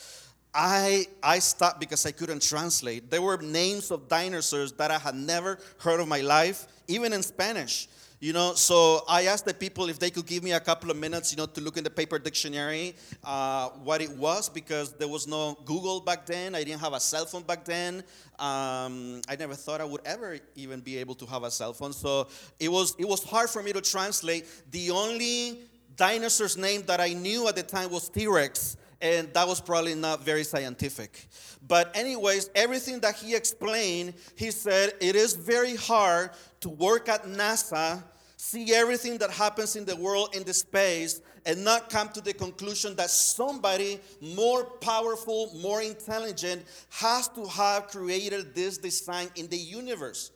I, 0.53 1.07
I 1.23 1.39
stopped 1.39 1.79
because 1.79 2.05
I 2.05 2.11
couldn't 2.11 2.41
translate. 2.41 3.09
There 3.09 3.21
were 3.21 3.37
names 3.37 3.91
of 3.91 4.07
dinosaurs 4.07 4.73
that 4.73 4.91
I 4.91 4.99
had 4.99 5.15
never 5.15 5.57
heard 5.79 6.01
of 6.01 6.07
my 6.07 6.21
life, 6.21 6.67
even 6.87 7.13
in 7.13 7.23
Spanish. 7.23 7.87
You 8.21 8.33
know, 8.33 8.53
so 8.53 9.05
I 9.07 9.27
asked 9.27 9.45
the 9.45 9.53
people 9.53 9.87
if 9.87 9.97
they 9.97 10.09
could 10.09 10.25
give 10.25 10.43
me 10.43 10.51
a 10.51 10.59
couple 10.59 10.91
of 10.91 10.97
minutes, 10.97 11.31
you 11.31 11.37
know, 11.37 11.45
to 11.45 11.61
look 11.61 11.77
in 11.77 11.85
the 11.85 11.89
paper 11.89 12.19
dictionary 12.19 12.93
uh, 13.23 13.69
what 13.69 14.01
it 14.01 14.09
was 14.09 14.49
because 14.49 14.91
there 14.91 15.07
was 15.07 15.25
no 15.25 15.57
Google 15.63 16.01
back 16.01 16.25
then. 16.25 16.53
I 16.53 16.65
didn't 16.65 16.81
have 16.81 16.91
a 16.91 16.99
cell 16.99 17.25
phone 17.25 17.43
back 17.43 17.63
then. 17.63 18.03
Um, 18.37 19.21
I 19.29 19.37
never 19.39 19.53
thought 19.53 19.79
I 19.79 19.85
would 19.85 20.01
ever 20.03 20.37
even 20.55 20.81
be 20.81 20.97
able 20.97 21.15
to 21.15 21.25
have 21.27 21.43
a 21.43 21.51
cell 21.51 21.71
phone. 21.71 21.93
So 21.93 22.27
it 22.59 22.69
was 22.69 22.93
it 22.99 23.07
was 23.07 23.23
hard 23.23 23.49
for 23.49 23.63
me 23.63 23.71
to 23.71 23.79
translate. 23.79 24.45
The 24.69 24.91
only 24.91 25.61
dinosaur's 25.95 26.57
name 26.57 26.83
that 26.87 26.99
I 26.99 27.13
knew 27.13 27.47
at 27.47 27.55
the 27.55 27.63
time 27.63 27.89
was 27.89 28.09
T 28.09 28.27
Rex 28.27 28.75
and 29.01 29.33
that 29.33 29.47
was 29.47 29.61
probably 29.61 29.95
not 29.95 30.23
very 30.23 30.43
scientific. 30.43 31.27
But, 31.65 31.95
anyways, 31.95 32.49
everything 32.55 32.99
that 33.01 33.15
he 33.15 33.35
explained, 33.35 34.13
he 34.35 34.51
said 34.51 34.93
it 34.99 35.15
is 35.15 35.33
very 35.33 35.75
hard 35.75 36.31
to 36.61 36.69
work 36.69 37.09
at 37.09 37.23
NASA, 37.23 38.03
see 38.37 38.73
everything 38.73 39.17
that 39.17 39.31
happens 39.31 39.75
in 39.75 39.85
the 39.85 39.95
world 39.95 40.35
in 40.35 40.43
the 40.43 40.53
space, 40.53 41.21
and 41.45 41.63
not 41.63 41.89
come 41.89 42.09
to 42.09 42.21
the 42.21 42.33
conclusion 42.33 42.95
that 42.95 43.09
somebody 43.09 43.99
more 44.21 44.63
powerful, 44.63 45.51
more 45.61 45.81
intelligent 45.81 46.63
has 46.89 47.27
to 47.29 47.45
have 47.47 47.87
created 47.87 48.53
this 48.53 48.77
design 48.77 49.29
in 49.35 49.47
the 49.47 49.57
universe. 49.57 50.31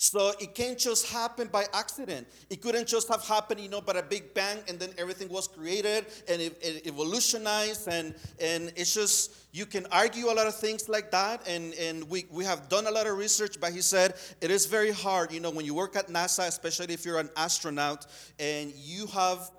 So 0.00 0.32
it 0.40 0.54
can't 0.54 0.78
just 0.78 1.08
happen 1.08 1.48
by 1.48 1.66
accident. 1.74 2.26
It 2.48 2.62
couldn't 2.62 2.88
just 2.88 3.06
have 3.08 3.22
happened, 3.22 3.60
you 3.60 3.68
know, 3.68 3.82
by 3.82 3.92
a 3.92 4.02
big 4.02 4.32
bang 4.32 4.56
and 4.66 4.80
then 4.80 4.88
everything 4.96 5.28
was 5.28 5.46
created 5.46 6.06
and 6.26 6.40
it, 6.40 6.56
it 6.62 6.86
evolutionized. 6.86 7.86
And, 7.86 8.14
and 8.40 8.72
it's 8.76 8.94
just, 8.94 9.36
you 9.52 9.66
can 9.66 9.84
argue 9.92 10.30
a 10.30 10.32
lot 10.32 10.46
of 10.46 10.56
things 10.56 10.88
like 10.88 11.10
that. 11.10 11.46
And, 11.46 11.74
and 11.74 12.08
we, 12.08 12.24
we 12.30 12.46
have 12.46 12.70
done 12.70 12.86
a 12.86 12.90
lot 12.90 13.06
of 13.06 13.18
research, 13.18 13.60
but 13.60 13.74
he 13.74 13.82
said 13.82 14.14
it 14.40 14.50
is 14.50 14.64
very 14.64 14.90
hard, 14.90 15.32
you 15.32 15.40
know, 15.40 15.50
when 15.50 15.66
you 15.66 15.74
work 15.74 15.96
at 15.96 16.08
NASA, 16.08 16.48
especially 16.48 16.94
if 16.94 17.04
you're 17.04 17.18
an 17.18 17.28
astronaut 17.36 18.06
and 18.38 18.72
you 18.74 19.06
have 19.08 19.50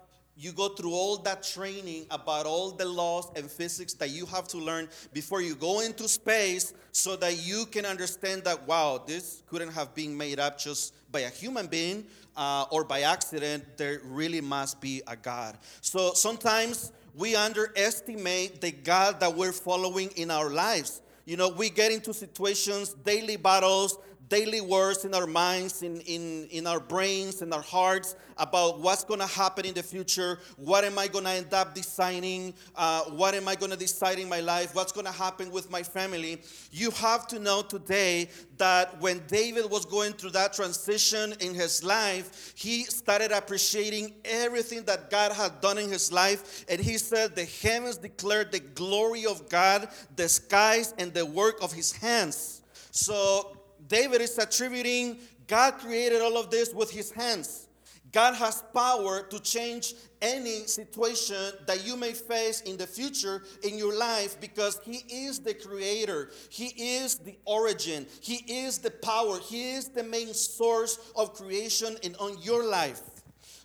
you 0.41 0.51
go 0.51 0.69
through 0.69 0.91
all 0.91 1.17
that 1.17 1.43
training 1.43 2.05
about 2.09 2.47
all 2.47 2.71
the 2.71 2.85
laws 2.85 3.29
and 3.35 3.49
physics 3.49 3.93
that 3.93 4.09
you 4.09 4.25
have 4.25 4.47
to 4.47 4.57
learn 4.57 4.89
before 5.13 5.39
you 5.39 5.53
go 5.53 5.81
into 5.81 6.07
space 6.09 6.73
so 6.91 7.15
that 7.15 7.45
you 7.45 7.65
can 7.67 7.85
understand 7.85 8.43
that 8.43 8.67
wow 8.67 9.01
this 9.05 9.43
couldn't 9.47 9.71
have 9.71 9.93
been 9.93 10.17
made 10.17 10.39
up 10.39 10.57
just 10.57 10.95
by 11.11 11.21
a 11.21 11.29
human 11.29 11.67
being 11.67 12.03
uh, 12.35 12.65
or 12.71 12.83
by 12.83 13.01
accident. 13.01 13.77
There 13.77 14.01
really 14.05 14.41
must 14.41 14.81
be 14.81 15.03
a 15.05 15.15
god. 15.15 15.57
So 15.81 16.13
sometimes 16.13 16.91
we 17.15 17.35
underestimate 17.35 18.61
the 18.61 18.71
god 18.71 19.19
that 19.19 19.35
we're 19.35 19.51
following 19.51 20.09
in 20.15 20.31
our 20.31 20.49
lives. 20.49 21.01
You 21.25 21.37
know 21.37 21.49
we 21.49 21.69
get 21.69 21.91
into 21.91 22.15
situations 22.15 22.95
daily 23.05 23.37
battles 23.37 23.99
daily 24.31 24.61
words 24.61 25.03
in 25.03 25.13
our 25.13 25.27
minds, 25.27 25.83
in, 25.83 25.99
in, 26.01 26.47
in 26.51 26.65
our 26.65 26.79
brains, 26.79 27.41
in 27.41 27.51
our 27.51 27.61
hearts 27.61 28.15
about 28.37 28.79
what's 28.79 29.03
going 29.03 29.19
to 29.19 29.27
happen 29.27 29.65
in 29.65 29.73
the 29.73 29.83
future. 29.83 30.39
What 30.55 30.85
am 30.85 30.97
I 30.97 31.09
going 31.09 31.25
to 31.25 31.31
end 31.31 31.53
up 31.53 31.75
designing? 31.75 32.53
Uh, 32.73 33.01
what 33.11 33.35
am 33.35 33.49
I 33.49 33.55
going 33.55 33.71
to 33.71 33.77
decide 33.77 34.19
in 34.19 34.29
my 34.29 34.39
life? 34.39 34.73
What's 34.73 34.93
going 34.93 35.05
to 35.05 35.11
happen 35.11 35.51
with 35.51 35.69
my 35.69 35.83
family? 35.83 36.41
You 36.71 36.91
have 36.91 37.27
to 37.27 37.39
know 37.39 37.61
today 37.61 38.29
that 38.55 39.01
when 39.01 39.21
David 39.27 39.69
was 39.69 39.85
going 39.85 40.13
through 40.13 40.31
that 40.31 40.53
transition 40.53 41.33
in 41.41 41.53
his 41.53 41.83
life, 41.83 42.53
he 42.55 42.85
started 42.85 43.33
appreciating 43.33 44.13
everything 44.23 44.83
that 44.85 45.09
God 45.09 45.33
had 45.33 45.59
done 45.59 45.77
in 45.77 45.89
his 45.89 46.09
life. 46.09 46.63
And 46.69 46.79
he 46.79 46.97
said, 46.97 47.35
The 47.35 47.43
heavens 47.45 47.97
declared 47.97 48.53
the 48.53 48.61
glory 48.61 49.25
of 49.25 49.49
God, 49.49 49.89
the 50.15 50.29
skies 50.29 50.93
and 50.97 51.13
the 51.13 51.25
work 51.25 51.61
of 51.61 51.73
his 51.73 51.91
hands. 51.91 52.61
So 52.91 53.57
David 53.91 54.21
is 54.21 54.37
attributing 54.37 55.19
God 55.51 55.79
created 55.79 56.21
all 56.21 56.37
of 56.37 56.49
this 56.49 56.73
with 56.73 56.89
his 56.89 57.11
hands. 57.11 57.67
God 58.13 58.35
has 58.35 58.63
power 58.73 59.23
to 59.23 59.37
change 59.41 59.95
any 60.21 60.65
situation 60.65 61.51
that 61.67 61.85
you 61.85 61.97
may 61.97 62.13
face 62.13 62.61
in 62.61 62.77
the 62.77 62.87
future 62.87 63.43
in 63.63 63.77
your 63.77 63.93
life 63.97 64.39
because 64.39 64.79
He 64.83 65.03
is 65.09 65.39
the 65.39 65.53
creator. 65.53 66.29
He 66.49 66.67
is 66.67 67.15
the 67.15 67.37
origin. 67.45 68.05
He 68.21 68.35
is 68.63 68.77
the 68.77 68.91
power. 68.91 69.39
He 69.39 69.73
is 69.73 69.89
the 69.89 70.03
main 70.03 70.33
source 70.33 71.11
of 71.15 71.33
creation 71.33 71.97
in 72.01 72.15
on 72.15 72.41
your 72.41 72.65
life. 72.65 73.01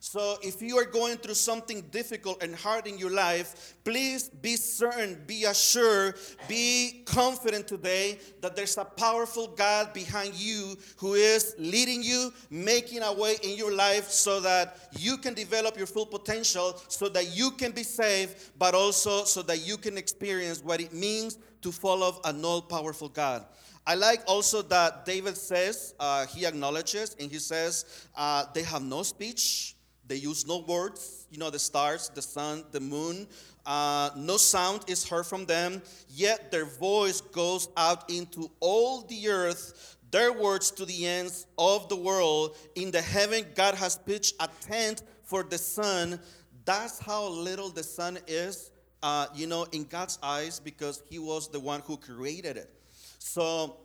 So 0.08 0.36
if 0.40 0.62
you 0.62 0.78
are 0.78 0.84
going 0.84 1.16
through 1.16 1.34
something 1.34 1.80
difficult 1.90 2.40
and 2.40 2.54
hard 2.54 2.86
in 2.86 2.96
your 2.96 3.10
life, 3.10 3.74
please 3.82 4.28
be 4.28 4.54
certain, 4.54 5.20
be 5.26 5.46
assured, 5.46 6.14
be 6.46 7.02
confident 7.06 7.66
today 7.66 8.20
that 8.40 8.54
there's 8.54 8.78
a 8.78 8.84
powerful 8.84 9.48
God 9.48 9.92
behind 9.92 10.34
you 10.34 10.76
who 10.96 11.14
is 11.14 11.56
leading 11.58 12.04
you, 12.04 12.32
making 12.50 13.02
a 13.02 13.12
way 13.12 13.34
in 13.42 13.58
your 13.58 13.74
life 13.74 14.08
so 14.08 14.38
that 14.38 14.78
you 14.96 15.16
can 15.16 15.34
develop 15.34 15.76
your 15.76 15.88
full 15.88 16.06
potential, 16.06 16.80
so 16.86 17.08
that 17.08 17.36
you 17.36 17.50
can 17.50 17.72
be 17.72 17.82
saved, 17.82 18.52
but 18.60 18.76
also 18.76 19.24
so 19.24 19.42
that 19.42 19.66
you 19.66 19.76
can 19.76 19.98
experience 19.98 20.62
what 20.62 20.80
it 20.80 20.92
means 20.92 21.36
to 21.62 21.72
follow 21.72 22.20
an 22.24 22.44
all 22.44 22.62
powerful 22.62 23.08
God. 23.08 23.44
I 23.84 23.96
like 23.96 24.22
also 24.28 24.62
that 24.62 25.04
David 25.04 25.36
says, 25.36 25.94
uh, 25.98 26.26
he 26.26 26.46
acknowledges, 26.46 27.16
and 27.18 27.28
he 27.28 27.40
says, 27.40 28.06
uh, 28.14 28.44
they 28.54 28.62
have 28.62 28.82
no 28.82 29.02
speech, 29.02 29.75
they 30.08 30.16
use 30.16 30.46
no 30.46 30.58
words, 30.58 31.26
you 31.30 31.38
know, 31.38 31.50
the 31.50 31.58
stars, 31.58 32.10
the 32.14 32.22
sun, 32.22 32.64
the 32.72 32.80
moon. 32.80 33.26
Uh, 33.64 34.10
no 34.16 34.36
sound 34.36 34.84
is 34.86 35.08
heard 35.08 35.26
from 35.26 35.44
them, 35.44 35.82
yet 36.08 36.50
their 36.52 36.64
voice 36.64 37.20
goes 37.20 37.68
out 37.76 38.08
into 38.08 38.50
all 38.60 39.02
the 39.02 39.28
earth, 39.28 39.96
their 40.12 40.32
words 40.32 40.70
to 40.70 40.84
the 40.84 41.06
ends 41.06 41.46
of 41.58 41.88
the 41.88 41.96
world. 41.96 42.56
In 42.76 42.92
the 42.92 43.02
heaven, 43.02 43.44
God 43.56 43.74
has 43.74 43.96
pitched 43.96 44.34
a 44.38 44.48
tent 44.60 45.02
for 45.24 45.42
the 45.42 45.58
sun. 45.58 46.20
That's 46.64 47.00
how 47.00 47.26
little 47.26 47.70
the 47.70 47.82
sun 47.82 48.18
is, 48.28 48.70
uh, 49.02 49.26
you 49.34 49.48
know, 49.48 49.64
in 49.72 49.84
God's 49.84 50.18
eyes, 50.22 50.60
because 50.60 51.02
He 51.10 51.18
was 51.18 51.48
the 51.48 51.58
one 51.60 51.80
who 51.80 51.96
created 51.96 52.56
it. 52.56 52.70
So, 53.18 53.78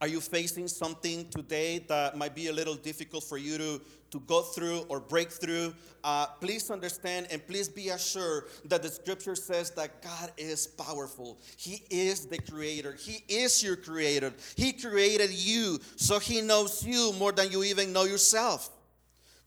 are 0.00 0.08
you 0.08 0.20
facing 0.20 0.68
something 0.68 1.28
today 1.30 1.78
that 1.88 2.18
might 2.18 2.34
be 2.34 2.48
a 2.48 2.52
little 2.52 2.74
difficult 2.74 3.24
for 3.24 3.38
you 3.38 3.56
to, 3.56 3.80
to 4.10 4.20
go 4.20 4.42
through 4.42 4.80
or 4.88 5.00
break 5.00 5.30
through? 5.30 5.74
Uh, 6.04 6.26
please 6.40 6.70
understand 6.70 7.26
and 7.30 7.44
please 7.46 7.68
be 7.68 7.88
assured 7.88 8.44
that 8.66 8.82
the 8.82 8.88
scripture 8.88 9.34
says 9.34 9.70
that 9.72 10.02
God 10.02 10.30
is 10.36 10.66
powerful. 10.66 11.38
He 11.56 11.82
is 11.90 12.26
the 12.26 12.38
creator, 12.38 12.92
He 12.92 13.24
is 13.28 13.62
your 13.62 13.76
creator. 13.76 14.32
He 14.56 14.72
created 14.72 15.30
you, 15.32 15.78
so 15.96 16.18
He 16.18 16.40
knows 16.40 16.84
you 16.84 17.12
more 17.18 17.32
than 17.32 17.50
you 17.50 17.64
even 17.64 17.92
know 17.92 18.04
yourself. 18.04 18.70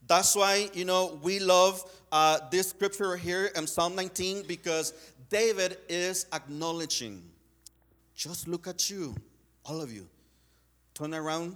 That's 0.07 0.35
why, 0.35 0.69
you 0.73 0.85
know, 0.85 1.19
we 1.21 1.39
love 1.39 1.83
uh, 2.11 2.39
this 2.49 2.69
scripture 2.69 3.15
here 3.15 3.51
in 3.55 3.67
Psalm 3.67 3.95
19 3.95 4.45
because 4.47 4.93
David 5.29 5.77
is 5.87 6.25
acknowledging. 6.33 7.21
Just 8.15 8.47
look 8.47 8.67
at 8.67 8.89
you, 8.89 9.15
all 9.63 9.81
of 9.81 9.93
you 9.93 10.07
Turn 10.99 11.13
around, 11.13 11.55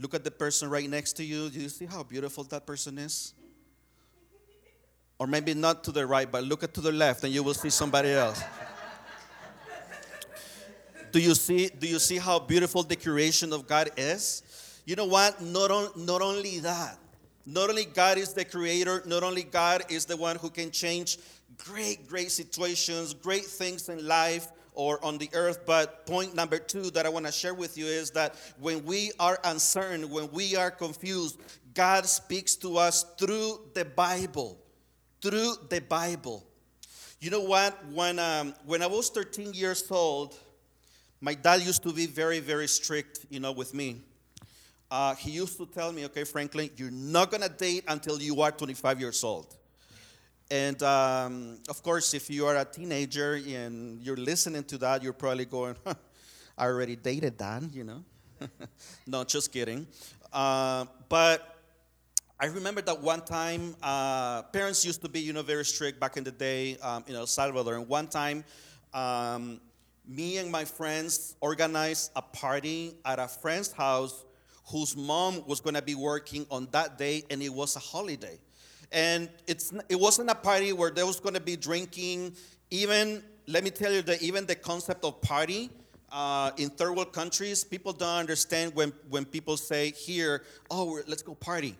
look 0.00 0.14
at 0.14 0.24
the 0.24 0.30
person 0.30 0.70
right 0.70 0.88
next 0.88 1.12
to 1.14 1.24
you. 1.24 1.50
Do 1.50 1.60
you 1.60 1.68
see 1.68 1.84
how 1.84 2.02
beautiful 2.02 2.42
that 2.44 2.66
person 2.66 2.98
is? 2.98 3.34
Or 5.18 5.26
maybe 5.26 5.52
not 5.52 5.84
to 5.84 5.92
the 5.92 6.06
right, 6.06 6.30
but 6.30 6.44
look 6.44 6.64
at 6.64 6.72
to 6.74 6.80
the 6.80 6.90
left 6.90 7.22
and 7.24 7.32
you 7.32 7.42
will 7.42 7.54
see 7.54 7.68
somebody 7.68 8.10
else. 8.10 8.42
do 11.12 11.20
you 11.20 11.34
see 11.34 11.68
do 11.68 11.86
you 11.86 11.98
see 11.98 12.16
how 12.16 12.38
beautiful 12.38 12.82
the 12.82 12.96
creation 12.96 13.52
of 13.52 13.66
God 13.66 13.90
is? 13.98 14.42
You 14.86 14.96
know 14.96 15.04
what? 15.04 15.42
Not, 15.42 15.70
on, 15.70 15.90
not 15.94 16.22
only 16.22 16.58
that, 16.60 16.96
not 17.44 17.68
only 17.68 17.84
God 17.84 18.16
is 18.16 18.32
the 18.32 18.46
creator, 18.46 19.02
not 19.06 19.22
only 19.22 19.42
God 19.42 19.84
is 19.90 20.06
the 20.06 20.16
one 20.16 20.36
who 20.36 20.48
can 20.48 20.70
change 20.70 21.18
great, 21.58 22.08
great 22.08 22.30
situations, 22.30 23.12
great 23.12 23.44
things 23.44 23.90
in 23.90 24.06
life, 24.06 24.48
or 24.72 25.04
on 25.04 25.18
the 25.18 25.28
earth. 25.32 25.66
But 25.66 26.06
point 26.06 26.34
number 26.34 26.58
two 26.58 26.90
that 26.90 27.06
I 27.06 27.08
want 27.08 27.26
to 27.26 27.32
share 27.32 27.54
with 27.54 27.76
you 27.76 27.86
is 27.86 28.10
that 28.12 28.36
when 28.58 28.84
we 28.84 29.12
are 29.18 29.38
uncertain, 29.44 30.10
when 30.10 30.30
we 30.32 30.56
are 30.56 30.70
confused, 30.70 31.38
God 31.74 32.06
speaks 32.06 32.56
to 32.56 32.76
us 32.76 33.04
through 33.18 33.60
the 33.74 33.84
Bible. 33.84 34.58
Through 35.20 35.54
the 35.68 35.80
Bible. 35.80 36.46
You 37.20 37.30
know 37.30 37.42
what? 37.42 37.78
When, 37.92 38.18
um, 38.18 38.54
when 38.64 38.82
I 38.82 38.86
was 38.86 39.10
13 39.10 39.52
years 39.52 39.84
old, 39.90 40.34
my 41.20 41.34
dad 41.34 41.60
used 41.60 41.82
to 41.82 41.92
be 41.92 42.06
very, 42.06 42.40
very 42.40 42.66
strict, 42.66 43.26
you 43.28 43.40
know, 43.40 43.52
with 43.52 43.74
me. 43.74 44.00
Uh, 44.90 45.14
he 45.14 45.32
used 45.32 45.56
to 45.58 45.66
tell 45.66 45.92
me, 45.92 46.04
okay, 46.06 46.24
Franklin, 46.24 46.70
you're 46.76 46.90
not 46.90 47.30
gonna 47.30 47.48
date 47.48 47.84
until 47.86 48.20
you 48.20 48.40
are 48.40 48.50
25 48.50 49.00
years 49.00 49.22
old. 49.22 49.54
And 50.50 50.82
um, 50.82 51.58
of 51.68 51.82
course, 51.82 52.12
if 52.12 52.28
you 52.28 52.46
are 52.46 52.56
a 52.56 52.64
teenager 52.64 53.34
and 53.34 54.02
you're 54.02 54.16
listening 54.16 54.64
to 54.64 54.78
that, 54.78 55.02
you're 55.02 55.12
probably 55.12 55.44
going, 55.44 55.76
huh, 55.86 55.94
I 56.58 56.64
already 56.64 56.96
dated 56.96 57.38
that, 57.38 57.62
you 57.72 57.84
know? 57.84 58.04
no, 59.06 59.22
just 59.22 59.52
kidding. 59.52 59.86
Uh, 60.32 60.86
but 61.08 61.56
I 62.40 62.46
remember 62.46 62.80
that 62.82 63.00
one 63.00 63.20
time, 63.20 63.76
uh, 63.82 64.42
parents 64.42 64.84
used 64.84 65.02
to 65.02 65.08
be, 65.08 65.20
you 65.20 65.32
know, 65.32 65.42
very 65.42 65.64
strict 65.64 66.00
back 66.00 66.16
in 66.16 66.24
the 66.24 66.32
day 66.32 66.78
um, 66.78 67.04
in 67.06 67.14
El 67.14 67.26
Salvador. 67.26 67.76
And 67.76 67.86
one 67.86 68.08
time, 68.08 68.44
um, 68.92 69.60
me 70.08 70.38
and 70.38 70.50
my 70.50 70.64
friends 70.64 71.36
organized 71.40 72.10
a 72.16 72.22
party 72.22 72.94
at 73.04 73.20
a 73.20 73.28
friend's 73.28 73.70
house 73.70 74.24
whose 74.70 74.96
mom 74.96 75.44
was 75.46 75.60
going 75.60 75.74
to 75.74 75.82
be 75.82 75.94
working 75.94 76.46
on 76.50 76.66
that 76.72 76.98
day, 76.98 77.22
and 77.30 77.42
it 77.42 77.52
was 77.52 77.76
a 77.76 77.78
holiday. 77.78 78.38
And 78.92 79.28
it's, 79.46 79.72
it 79.88 79.98
wasn't 79.98 80.30
a 80.30 80.34
party 80.34 80.72
where 80.72 80.90
there 80.90 81.06
was 81.06 81.20
going 81.20 81.34
to 81.34 81.40
be 81.40 81.56
drinking. 81.56 82.34
Even, 82.70 83.22
let 83.46 83.62
me 83.62 83.70
tell 83.70 83.92
you 83.92 84.02
that 84.02 84.22
even 84.22 84.46
the 84.46 84.54
concept 84.54 85.04
of 85.04 85.20
party 85.20 85.70
uh, 86.12 86.50
in 86.56 86.70
third 86.70 86.96
world 86.96 87.12
countries, 87.12 87.62
people 87.62 87.92
don't 87.92 88.18
understand 88.18 88.74
when, 88.74 88.92
when 89.08 89.24
people 89.24 89.56
say 89.56 89.92
here, 89.92 90.42
oh, 90.70 91.00
let's 91.06 91.22
go 91.22 91.34
party. 91.34 91.76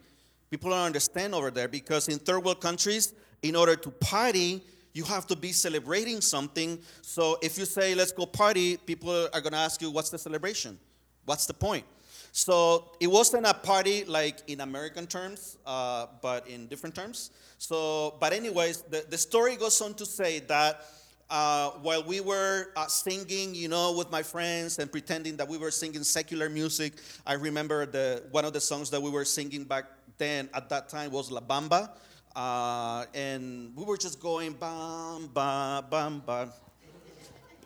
People 0.50 0.70
don't 0.70 0.80
understand 0.80 1.34
over 1.34 1.50
there 1.50 1.68
because 1.68 2.08
in 2.08 2.18
third 2.18 2.44
world 2.44 2.60
countries, 2.60 3.12
in 3.42 3.56
order 3.56 3.76
to 3.76 3.90
party, 3.90 4.62
you 4.92 5.04
have 5.04 5.26
to 5.28 5.36
be 5.36 5.52
celebrating 5.52 6.20
something. 6.20 6.78
So 7.02 7.38
if 7.42 7.58
you 7.58 7.64
say, 7.64 7.94
let's 7.94 8.12
go 8.12 8.26
party, 8.26 8.76
people 8.76 9.28
are 9.32 9.40
going 9.40 9.52
to 9.52 9.58
ask 9.58 9.80
you, 9.80 9.90
what's 9.90 10.10
the 10.10 10.18
celebration? 10.18 10.78
What's 11.24 11.46
the 11.46 11.54
point? 11.54 11.84
So 12.32 12.92
it 13.00 13.08
wasn't 13.08 13.46
a 13.46 13.54
party 13.54 14.04
like 14.04 14.38
in 14.46 14.60
American 14.60 15.06
terms, 15.06 15.58
uh, 15.66 16.06
but 16.22 16.46
in 16.48 16.66
different 16.68 16.94
terms. 16.94 17.30
So, 17.58 18.14
but 18.20 18.32
anyways, 18.32 18.82
the, 18.82 19.04
the 19.08 19.18
story 19.18 19.56
goes 19.56 19.80
on 19.80 19.94
to 19.94 20.06
say 20.06 20.38
that 20.40 20.82
uh, 21.28 21.70
while 21.82 22.02
we 22.02 22.20
were 22.20 22.68
uh, 22.76 22.86
singing, 22.86 23.54
you 23.54 23.68
know, 23.68 23.92
with 23.92 24.10
my 24.10 24.22
friends 24.22 24.78
and 24.78 24.90
pretending 24.90 25.36
that 25.36 25.48
we 25.48 25.58
were 25.58 25.70
singing 25.70 26.02
secular 26.02 26.48
music, 26.48 26.94
I 27.26 27.34
remember 27.34 27.86
the 27.86 28.24
one 28.30 28.44
of 28.44 28.52
the 28.52 28.60
songs 28.60 28.90
that 28.90 29.00
we 29.00 29.10
were 29.10 29.24
singing 29.24 29.64
back 29.64 29.84
then 30.18 30.48
at 30.54 30.68
that 30.68 30.88
time 30.88 31.10
was 31.10 31.30
La 31.30 31.40
Bamba. 31.40 31.90
Uh, 32.34 33.06
and 33.14 33.72
we 33.76 33.84
were 33.84 33.96
just 33.96 34.20
going 34.20 34.52
bam, 34.52 35.28
bam, 35.34 35.84
bam, 35.90 36.22
bam, 36.26 36.50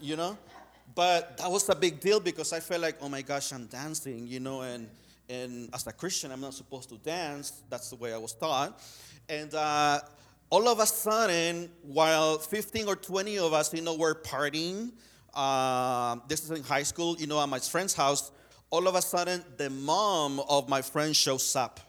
you 0.00 0.16
know? 0.16 0.38
But 0.94 1.38
that 1.38 1.50
was 1.50 1.68
a 1.68 1.74
big 1.74 1.98
deal 1.98 2.20
because 2.20 2.52
I 2.52 2.60
felt 2.60 2.82
like, 2.82 2.96
oh 3.00 3.08
my 3.08 3.22
gosh, 3.22 3.52
I'm 3.52 3.66
dancing, 3.66 4.26
you 4.26 4.38
know, 4.38 4.60
and, 4.60 4.88
and 5.28 5.68
as 5.74 5.86
a 5.86 5.92
Christian, 5.92 6.30
I'm 6.30 6.40
not 6.40 6.54
supposed 6.54 6.88
to 6.90 6.98
dance. 6.98 7.62
That's 7.68 7.90
the 7.90 7.96
way 7.96 8.12
I 8.12 8.18
was 8.18 8.32
taught. 8.32 8.80
And 9.28 9.52
uh, 9.54 10.00
all 10.50 10.68
of 10.68 10.78
a 10.78 10.86
sudden, 10.86 11.70
while 11.82 12.38
15 12.38 12.86
or 12.86 12.94
20 12.94 13.38
of 13.38 13.52
us, 13.52 13.74
you 13.74 13.82
know, 13.82 13.96
were 13.96 14.14
partying, 14.14 14.92
uh, 15.34 16.16
this 16.28 16.44
is 16.44 16.50
in 16.52 16.62
high 16.62 16.84
school, 16.84 17.16
you 17.18 17.26
know, 17.26 17.42
at 17.42 17.48
my 17.48 17.58
friend's 17.58 17.94
house, 17.94 18.30
all 18.70 18.86
of 18.86 18.94
a 18.94 19.02
sudden, 19.02 19.44
the 19.56 19.70
mom 19.70 20.40
of 20.48 20.68
my 20.68 20.80
friend 20.80 21.14
shows 21.14 21.56
up. 21.56 21.80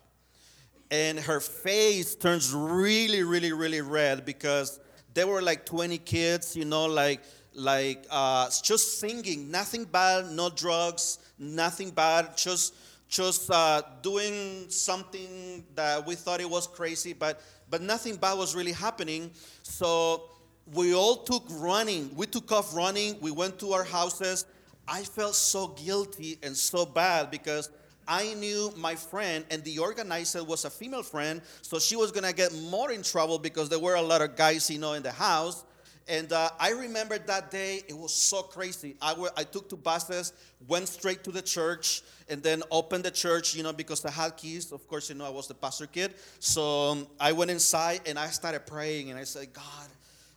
And 0.89 1.19
her 1.19 1.39
face 1.39 2.15
turns 2.15 2.53
really, 2.53 3.23
really, 3.23 3.53
really 3.53 3.81
red 3.81 4.25
because 4.25 4.79
there 5.13 5.27
were 5.27 5.41
like 5.41 5.65
20 5.65 5.97
kids, 5.99 6.55
you 6.55 6.65
know, 6.65 6.85
like 6.85 7.21
like 7.55 8.05
uh, 8.09 8.49
just 8.63 8.99
singing, 8.99 9.49
nothing 9.49 9.85
bad, 9.85 10.31
no 10.31 10.49
drugs, 10.49 11.19
nothing 11.39 11.91
bad, 11.91 12.37
just 12.37 12.75
just 13.07 13.49
uh, 13.51 13.81
doing 14.01 14.69
something 14.69 15.63
that 15.75 16.05
we 16.05 16.15
thought 16.15 16.41
it 16.41 16.49
was 16.49 16.67
crazy, 16.67 17.13
but 17.13 17.41
but 17.69 17.81
nothing 17.81 18.15
bad 18.15 18.37
was 18.37 18.55
really 18.55 18.71
happening. 18.71 19.31
So 19.63 20.29
we 20.73 20.93
all 20.93 21.17
took 21.17 21.43
running. 21.51 22.13
We 22.15 22.25
took 22.25 22.51
off 22.51 22.75
running. 22.75 23.17
We 23.21 23.31
went 23.31 23.59
to 23.59 23.73
our 23.73 23.83
houses. 23.83 24.45
I 24.87 25.03
felt 25.03 25.35
so 25.35 25.69
guilty 25.69 26.37
and 26.43 26.55
so 26.55 26.85
bad 26.85 27.31
because 27.31 27.69
I 28.07 28.35
knew 28.35 28.71
my 28.77 28.95
friend, 28.95 29.45
and 29.49 29.63
the 29.63 29.79
organizer 29.79 30.43
was 30.43 30.63
a 30.65 30.69
female 30.69 31.01
friend, 31.01 31.41
so 31.63 31.79
she 31.79 31.95
was 31.95 32.11
gonna 32.11 32.33
get 32.33 32.53
more 32.53 32.91
in 32.91 33.01
trouble 33.01 33.39
because 33.39 33.67
there 33.67 33.79
were 33.79 33.95
a 33.95 34.01
lot 34.01 34.21
of 34.21 34.35
guys, 34.35 34.69
you 34.69 34.77
know, 34.77 34.93
in 34.93 35.01
the 35.01 35.11
house. 35.11 35.63
And 36.07 36.31
uh, 36.31 36.49
I 36.59 36.69
remember 36.69 37.17
that 37.17 37.49
day, 37.49 37.81
it 37.87 37.97
was 37.97 38.13
so 38.13 38.43
crazy. 38.43 38.95
I, 39.01 39.43
took 39.43 39.69
two 39.69 39.77
buses, 39.77 40.33
went 40.67 40.87
straight 40.87 41.23
to 41.23 41.31
the 41.31 41.41
church, 41.41 42.03
and 42.29 42.43
then 42.43 42.61
opened 42.69 43.05
the 43.05 43.11
church, 43.11 43.55
you 43.55 43.63
know, 43.63 43.73
because 43.73 44.05
I 44.05 44.11
had 44.11 44.37
keys. 44.37 44.71
Of 44.71 44.87
course, 44.87 45.09
you 45.09 45.15
know, 45.15 45.25
I 45.25 45.29
was 45.29 45.47
the 45.47 45.55
pastor 45.55 45.87
kid. 45.87 46.13
So 46.39 46.91
um, 46.91 47.07
I 47.19 47.31
went 47.31 47.49
inside 47.49 48.01
and 48.05 48.19
I 48.19 48.27
started 48.27 48.67
praying, 48.67 49.09
and 49.09 49.19
I 49.19 49.23
said, 49.23 49.51
God, 49.51 49.87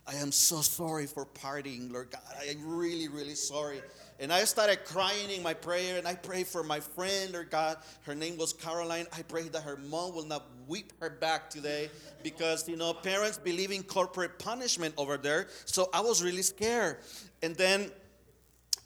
I 0.07 0.15
am 0.15 0.31
so 0.31 0.61
sorry 0.61 1.05
for 1.05 1.25
partying, 1.25 1.91
Lord 1.91 2.09
God. 2.09 2.21
I 2.39 2.45
am 2.45 2.65
really, 2.65 3.07
really 3.07 3.35
sorry. 3.35 3.81
And 4.19 4.33
I 4.33 4.43
started 4.43 4.83
crying 4.83 5.29
in 5.29 5.41
my 5.41 5.53
prayer, 5.53 5.97
and 5.97 6.05
I 6.05 6.13
prayed 6.13 6.47
for 6.47 6.61
my 6.61 6.81
friend, 6.81 7.33
or 7.35 7.45
God. 7.45 7.77
Her 8.01 8.13
name 8.13 8.37
was 8.37 8.51
Caroline. 8.51 9.07
I 9.17 9.21
prayed 9.21 9.53
that 9.53 9.63
her 9.63 9.77
mom 9.77 10.13
will 10.13 10.25
not 10.25 10.45
whip 10.67 10.91
her 10.99 11.09
back 11.09 11.49
today 11.49 11.89
because, 12.21 12.67
you 12.67 12.75
know, 12.75 12.93
parents 12.93 13.37
believe 13.37 13.71
in 13.71 13.81
corporate 13.81 14.37
punishment 14.37 14.93
over 14.97 15.15
there. 15.15 15.47
So 15.63 15.89
I 15.93 16.01
was 16.01 16.21
really 16.21 16.41
scared. 16.41 16.97
And 17.41 17.55
then 17.55 17.91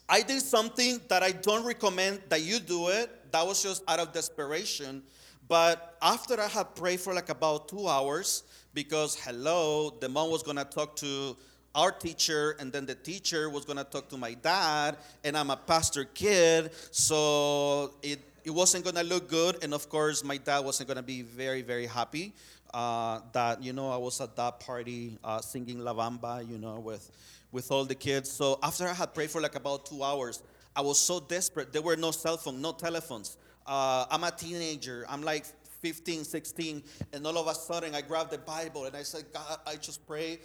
I 0.08 0.22
did 0.22 0.40
something 0.40 1.00
that 1.08 1.24
I 1.24 1.32
don't 1.32 1.66
recommend 1.66 2.20
that 2.28 2.42
you 2.42 2.60
do 2.60 2.88
it. 2.90 3.32
That 3.32 3.44
was 3.44 3.60
just 3.60 3.82
out 3.88 3.98
of 3.98 4.12
desperation. 4.12 5.02
But 5.48 5.96
after 6.00 6.40
I 6.40 6.46
had 6.46 6.76
prayed 6.76 7.00
for 7.00 7.12
like 7.12 7.28
about 7.28 7.68
two 7.68 7.88
hours, 7.88 8.44
because 8.72 9.16
hello, 9.16 9.90
the 10.00 10.08
mom 10.08 10.30
was 10.30 10.42
gonna 10.42 10.64
talk 10.64 10.94
to 10.96 11.36
our 11.74 11.90
teacher, 11.90 12.56
and 12.58 12.72
then 12.72 12.86
the 12.86 12.94
teacher 12.94 13.50
was 13.50 13.64
gonna 13.64 13.84
talk 13.84 14.08
to 14.10 14.16
my 14.16 14.34
dad, 14.34 14.96
and 15.24 15.36
I'm 15.36 15.50
a 15.50 15.56
pastor 15.56 16.04
kid, 16.04 16.70
so 16.90 17.94
it, 18.02 18.20
it 18.44 18.50
wasn't 18.50 18.84
gonna 18.84 19.02
look 19.02 19.28
good. 19.28 19.62
And 19.62 19.74
of 19.74 19.88
course, 19.88 20.22
my 20.22 20.36
dad 20.36 20.60
wasn't 20.60 20.88
gonna 20.88 21.02
be 21.02 21.22
very, 21.22 21.62
very 21.62 21.86
happy 21.86 22.32
uh, 22.74 23.20
that, 23.32 23.62
you 23.62 23.72
know, 23.72 23.90
I 23.90 23.96
was 23.96 24.20
at 24.20 24.34
that 24.36 24.60
party 24.60 25.16
uh, 25.22 25.40
singing 25.40 25.78
La 25.78 25.94
Bamba, 25.94 26.46
you 26.46 26.58
know, 26.58 26.80
with, 26.80 27.10
with 27.52 27.70
all 27.70 27.84
the 27.84 27.94
kids. 27.94 28.30
So 28.30 28.58
after 28.62 28.86
I 28.86 28.92
had 28.92 29.14
prayed 29.14 29.30
for 29.30 29.40
like 29.40 29.54
about 29.54 29.86
two 29.86 30.02
hours, 30.02 30.42
I 30.74 30.80
was 30.80 30.98
so 30.98 31.20
desperate. 31.20 31.72
There 31.72 31.82
were 31.82 31.96
no 31.96 32.10
cell 32.10 32.36
phone, 32.36 32.60
no 32.60 32.72
telephones. 32.72 33.36
Uh, 33.64 34.06
I'm 34.10 34.24
a 34.24 34.32
teenager. 34.32 35.06
I'm 35.08 35.22
like 35.22 35.46
15, 35.80 36.24
16, 36.24 36.82
and 37.12 37.26
all 37.26 37.38
of 37.38 37.46
a 37.46 37.54
sudden 37.54 37.94
I 37.94 38.00
grabbed 38.00 38.32
the 38.32 38.38
Bible 38.38 38.86
and 38.86 38.96
I 38.96 39.04
said, 39.04 39.24
God, 39.32 39.58
I 39.66 39.76
just 39.76 40.04
pray 40.06 40.40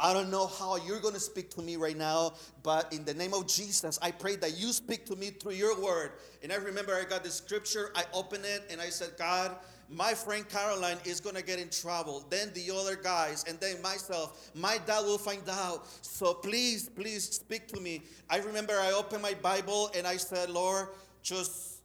I 0.00 0.14
don't 0.14 0.30
know 0.30 0.46
how 0.46 0.76
you're 0.76 1.00
going 1.00 1.14
to 1.14 1.20
speak 1.20 1.50
to 1.50 1.62
me 1.62 1.76
right 1.76 1.96
now, 1.96 2.32
but 2.62 2.90
in 2.92 3.04
the 3.04 3.12
name 3.12 3.34
of 3.34 3.46
Jesus, 3.46 3.98
I 4.00 4.10
pray 4.10 4.36
that 4.36 4.56
you 4.56 4.72
speak 4.72 5.04
to 5.06 5.16
me 5.16 5.28
through 5.30 5.52
your 5.52 5.78
word. 5.78 6.12
And 6.42 6.50
I 6.50 6.56
remember 6.56 6.94
I 6.94 7.04
got 7.04 7.22
the 7.22 7.30
scripture, 7.30 7.92
I 7.94 8.04
opened 8.14 8.46
it, 8.46 8.64
and 8.70 8.80
I 8.80 8.88
said, 8.88 9.10
God, 9.18 9.56
my 9.90 10.14
friend 10.14 10.48
Caroline 10.48 10.98
is 11.04 11.20
going 11.20 11.36
to 11.36 11.42
get 11.42 11.58
in 11.58 11.68
trouble. 11.68 12.24
Then 12.30 12.50
the 12.54 12.70
other 12.74 12.96
guys, 12.96 13.44
and 13.46 13.60
then 13.60 13.82
myself. 13.82 14.50
My 14.54 14.78
dad 14.78 15.04
will 15.04 15.18
find 15.18 15.46
out. 15.50 15.86
So 16.00 16.32
please, 16.32 16.88
please 16.88 17.24
speak 17.24 17.68
to 17.68 17.80
me. 17.80 18.02
I 18.30 18.38
remember 18.38 18.72
I 18.72 18.92
opened 18.92 19.22
my 19.22 19.34
Bible 19.34 19.90
and 19.94 20.06
I 20.06 20.16
said, 20.16 20.48
Lord, 20.48 20.88
just 21.22 21.82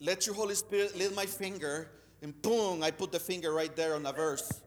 let 0.00 0.26
your 0.26 0.34
Holy 0.34 0.56
Spirit 0.56 0.98
lead 0.98 1.14
my 1.14 1.26
finger. 1.26 1.88
And 2.20 2.40
boom, 2.42 2.82
I 2.82 2.90
put 2.90 3.12
the 3.12 3.20
finger 3.20 3.52
right 3.52 3.74
there 3.76 3.94
on 3.94 4.04
a 4.04 4.12
verse. 4.12 4.60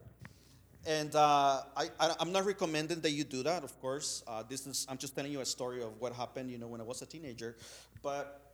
And 0.84 1.14
uh, 1.14 1.62
I, 1.76 1.90
am 2.20 2.32
not 2.32 2.44
recommending 2.44 3.00
that 3.02 3.10
you 3.12 3.22
do 3.22 3.44
that, 3.44 3.62
of 3.62 3.78
course. 3.80 4.24
Uh, 4.26 4.42
this 4.48 4.66
is, 4.66 4.84
I'm 4.88 4.98
just 4.98 5.14
telling 5.14 5.30
you 5.30 5.40
a 5.40 5.44
story 5.44 5.80
of 5.80 6.00
what 6.00 6.12
happened, 6.12 6.50
you 6.50 6.58
know, 6.58 6.66
when 6.66 6.80
I 6.80 6.84
was 6.84 7.02
a 7.02 7.06
teenager. 7.06 7.56
But 8.02 8.52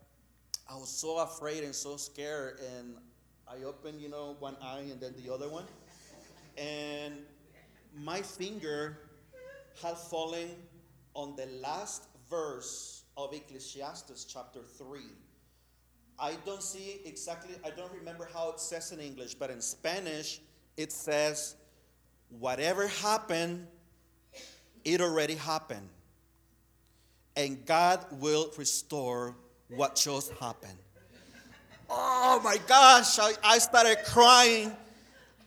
I 0.70 0.74
was 0.74 0.90
so 0.90 1.18
afraid 1.18 1.64
and 1.64 1.74
so 1.74 1.96
scared, 1.96 2.60
and 2.76 2.96
I 3.46 3.64
opened, 3.64 4.02
you 4.02 4.10
know, 4.10 4.36
one 4.40 4.56
eye 4.60 4.84
and 4.90 5.00
then 5.00 5.14
the 5.24 5.32
other 5.32 5.48
one. 5.48 5.64
And 6.58 7.14
my 7.96 8.20
finger 8.20 8.98
had 9.82 9.96
fallen 9.96 10.50
on 11.14 11.34
the 11.36 11.46
last 11.62 12.08
verse 12.28 13.04
of 13.16 13.32
Ecclesiastes 13.32 14.24
chapter 14.24 14.60
3. 14.76 15.00
I 16.18 16.34
don't 16.44 16.62
see 16.62 17.00
exactly, 17.06 17.54
I 17.64 17.70
don't 17.70 17.92
remember 17.92 18.28
how 18.34 18.50
it 18.50 18.60
says 18.60 18.92
in 18.92 19.00
English, 19.00 19.34
but 19.34 19.50
in 19.50 19.62
Spanish, 19.62 20.40
it 20.76 20.92
says, 20.92 21.54
whatever 22.30 22.86
happened, 22.86 23.66
it 24.84 25.00
already 25.00 25.34
happened. 25.34 25.88
And 27.36 27.64
God 27.64 28.04
will 28.12 28.50
restore 28.56 29.34
what 29.68 29.96
just 29.96 30.32
happened. 30.32 30.78
Oh 31.90 32.40
my 32.44 32.58
gosh, 32.66 33.18
I, 33.18 33.32
I 33.42 33.58
started 33.58 33.98
crying. 34.04 34.72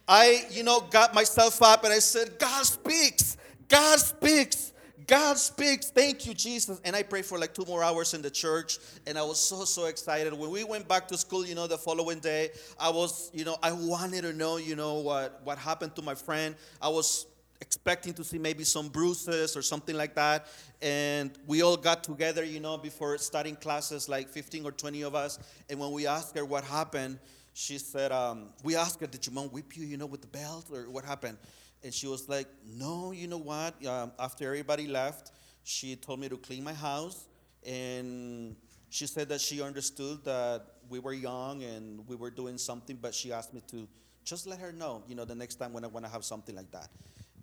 I, 0.08 0.46
you 0.50 0.63
know, 0.63 0.82
got 0.82 1.13
myself 1.13 1.62
up 1.62 1.84
and 1.84 1.94
I 1.94 2.00
said, 2.00 2.39
God 2.39 2.65
speaks. 2.65 3.38
God 3.67 4.00
speaks. 4.00 4.74
God 5.08 5.38
speaks. 5.38 5.90
Thank 5.90 6.26
you, 6.26 6.34
Jesus. 6.34 6.80
And 6.84 6.96
I 6.96 7.04
prayed 7.04 7.26
for 7.26 7.38
like 7.38 7.54
two 7.54 7.66
more 7.66 7.84
hours 7.84 8.14
in 8.14 8.22
the 8.22 8.30
church, 8.30 8.80
and 9.08 9.18
I 9.18 9.24
was 9.24 9.40
so, 9.40 9.64
so 9.66 9.86
excited. 9.86 10.34
When 10.34 10.50
we 10.50 10.64
went 10.64 10.88
back 10.88 11.08
to 11.10 11.18
school, 11.18 11.46
you 11.46 11.56
know, 11.56 11.68
the 11.68 11.78
following 11.78 12.20
day, 12.20 12.50
I 12.80 12.90
was, 12.90 13.32
you 13.34 13.46
know, 13.46 13.58
I 13.64 13.72
wanted 13.72 14.22
to 14.24 14.34
know, 14.34 14.58
you 14.58 14.76
know, 14.76 14.96
what, 14.96 15.42
what 15.44 15.58
happened 15.58 15.96
to 15.96 16.02
my 16.02 16.16
friend. 16.16 16.56
I 16.82 16.90
was 16.90 17.28
expecting 17.62 18.14
to 18.16 18.24
see 18.24 18.40
maybe 18.40 18.64
some 18.64 18.90
bruises 18.90 19.56
or 19.56 19.62
something 19.62 19.96
like 19.96 20.16
that. 20.16 20.48
And 20.82 21.32
we 21.46 21.62
all 21.62 21.78
got 21.78 22.04
together, 22.04 22.44
you 22.44 22.60
know, 22.60 22.78
before 22.78 23.18
starting 23.20 23.56
classes, 23.56 24.10
like 24.10 24.28
15 24.30 24.66
or 24.66 24.72
20 24.72 25.04
of 25.04 25.16
us. 25.16 25.40
And 25.70 25.80
when 25.80 25.92
we 25.92 26.08
asked 26.08 26.36
her 26.36 26.44
what 26.44 26.64
happened, 26.64 27.20
she 27.54 27.78
said, 27.78 28.12
um, 28.12 28.50
we 28.64 28.76
asked 28.76 29.00
her, 29.02 29.08
did 29.08 29.26
your 29.28 29.34
mom 29.36 29.50
whip 29.50 29.78
you, 29.78 29.86
you 29.86 29.98
know, 29.98 30.06
with 30.06 30.22
the 30.22 30.28
belt 30.28 30.66
or 30.72 30.90
what 30.90 31.06
happened? 31.06 31.38
And 31.84 31.94
she 31.94 32.08
was 32.08 32.30
like, 32.30 32.48
No, 32.65 33.12
you 33.12 33.28
know 33.28 33.38
what? 33.38 33.86
Um, 33.86 34.12
after 34.20 34.46
everybody 34.46 34.88
left, 34.88 35.32
she 35.63 35.96
told 35.96 36.20
me 36.20 36.30
to 36.30 36.38
clean 36.38 36.63
my 36.63 36.74
house. 36.74 37.28
And 37.65 38.56
she 38.89 39.08
said 39.08 39.30
that 39.30 39.41
she 39.41 39.62
understood 39.62 40.24
that 40.26 40.65
we 40.89 41.00
were 41.00 41.13
young 41.13 41.63
and 41.63 42.08
we 42.08 42.15
were 42.15 42.32
doing 42.32 42.58
something, 42.58 42.98
but 43.02 43.13
she 43.13 43.32
asked 43.32 43.54
me 43.54 43.62
to 43.72 43.88
just 44.24 44.48
let 44.48 44.60
her 44.60 44.72
know, 44.72 45.04
you 45.08 45.15
know, 45.15 45.26
the 45.26 45.36
next 45.36 45.56
time 45.56 45.74
when 45.74 45.84
I 45.84 45.88
want 45.88 46.06
to 46.06 46.12
have 46.12 46.24
something 46.24 46.56
like 46.56 46.72
that. 46.72 46.89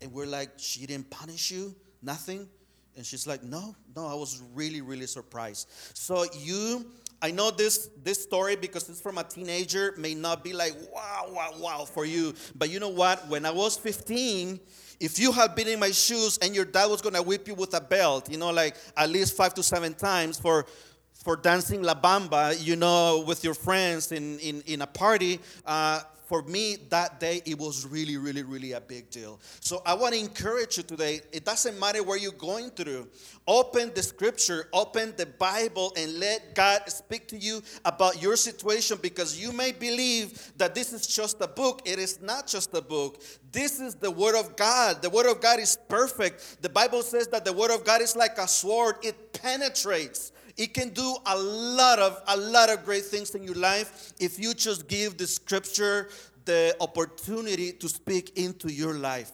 And 0.01 0.13
we're 0.13 0.27
like, 0.27 0.51
She 0.57 0.87
didn't 0.87 1.11
punish 1.11 1.51
you? 1.51 1.75
Nothing? 2.03 2.49
And 2.97 3.07
she's 3.07 3.27
like, 3.27 3.43
No, 3.43 3.75
no, 3.97 4.07
I 4.07 4.15
was 4.15 4.43
really, 4.55 4.81
really 4.81 5.07
surprised. 5.07 5.69
So 5.95 6.27
you 6.35 6.87
I 7.21 7.31
know 7.33 7.51
this 7.51 7.91
this 8.03 8.23
story 8.23 8.55
because 8.55 8.89
it's 8.89 9.01
from 9.01 9.19
a 9.19 9.25
teenager 9.25 9.95
may 9.99 10.15
not 10.15 10.45
be 10.45 10.53
like 10.53 10.75
wow 10.93 11.27
wow 11.31 11.53
wow 11.59 11.85
for 11.85 12.05
you, 12.05 12.35
but 12.55 12.71
you 12.71 12.79
know 12.79 12.91
what? 12.91 13.29
When 13.29 13.45
I 13.45 13.51
was 13.51 13.77
15, 13.77 14.61
if 15.01 15.19
you 15.19 15.33
had 15.33 15.55
been 15.55 15.69
in 15.69 15.81
my 15.81 15.91
shoes 15.91 16.39
and 16.39 16.55
your 16.55 16.65
dad 16.65 16.87
was 16.87 17.03
gonna 17.03 17.23
whip 17.23 17.49
you 17.49 17.55
with 17.55 17.75
a 17.75 17.81
belt, 17.81 18.31
you 18.31 18.39
know, 18.39 18.51
like 18.51 18.77
at 18.97 19.11
least 19.11 19.37
five 19.37 19.55
to 19.55 19.63
seven 19.63 19.95
times 19.95 20.39
for 20.39 20.67
for 21.13 21.35
dancing 21.35 21.83
la 21.83 21.95
bamba, 21.95 22.55
you 22.65 22.77
know, 22.77 23.25
with 23.27 23.43
your 23.43 23.55
friends 23.55 24.13
in 24.13 24.39
in, 24.39 24.63
in 24.67 24.83
a 24.83 24.87
party. 24.87 25.41
Uh, 25.67 26.01
for 26.29 26.43
me 26.43 26.77
that 26.91 27.19
day 27.19 27.41
it 27.47 27.59
was 27.59 27.87
really 27.87 28.19
really 28.19 28.43
really 28.43 28.73
a 28.73 28.81
big 28.81 29.11
deal. 29.11 29.41
So 29.61 29.83
i 29.85 29.95
want 29.95 30.15
to 30.15 30.21
encourage 30.21 30.77
you 30.77 30.83
today 30.83 31.21
it 31.33 31.45
doesn't 31.45 31.79
matter 31.81 32.03
where 32.03 32.19
you're 32.19 32.33
going 32.33 32.71
through 32.71 33.09
open 33.47 33.91
the 33.95 34.03
scripture 34.03 34.69
open 34.73 35.15
the 35.17 35.27
bible 35.27 35.93
and 35.97 36.19
let 36.21 36.55
god 36.55 36.83
speak 36.89 37.27
to 37.29 37.37
you 37.37 37.63
about 37.85 38.21
your 38.23 38.37
situation 38.37 38.99
because 39.01 39.41
you 39.41 39.53
may 39.53 39.73
believe 39.73 40.53
that 40.59 40.75
this 40.75 40.93
is 40.93 41.07
just 41.07 41.41
a 41.41 41.49
book. 41.49 41.83
It 41.85 41.99
is 41.99 42.21
not 42.21 42.47
just 42.47 42.75
a 42.75 42.83
book. 42.83 43.23
This 43.51 43.81
is 43.81 43.95
the 43.95 44.11
word 44.11 44.37
of 44.39 44.57
god. 44.57 45.03
The 45.03 45.11
word 45.11 45.27
of 45.27 45.41
god 45.41 45.59
is 45.59 45.79
perfect. 45.89 46.63
The 46.63 46.69
bible 46.69 47.03
says 47.03 47.29
that 47.29 47.45
the 47.45 47.53
word 47.53 47.71
of 47.71 47.85
god 47.85 48.01
is 48.03 48.15
like 48.17 48.39
a 48.39 48.47
sword. 48.49 48.97
It 49.03 49.33
penetrates 49.33 50.33
it 50.59 50.75
can 50.75 50.91
do 50.91 51.17
a 51.25 51.39
lot 51.39 51.99
of 52.01 52.21
a 52.27 52.37
lot 52.37 52.69
of 52.69 52.85
great 52.85 53.05
things 53.05 53.35
in 53.35 53.45
your 53.45 53.55
life 53.55 54.13
if 54.19 54.39
you 54.39 54.53
just 54.53 54.89
give 54.89 55.17
the 55.17 55.27
scripture 55.27 56.11
the 56.45 56.77
opportunity 56.81 57.73
to 57.73 57.89
speak 57.89 58.37
into 58.37 58.73
your 58.73 58.95
life. 58.95 59.31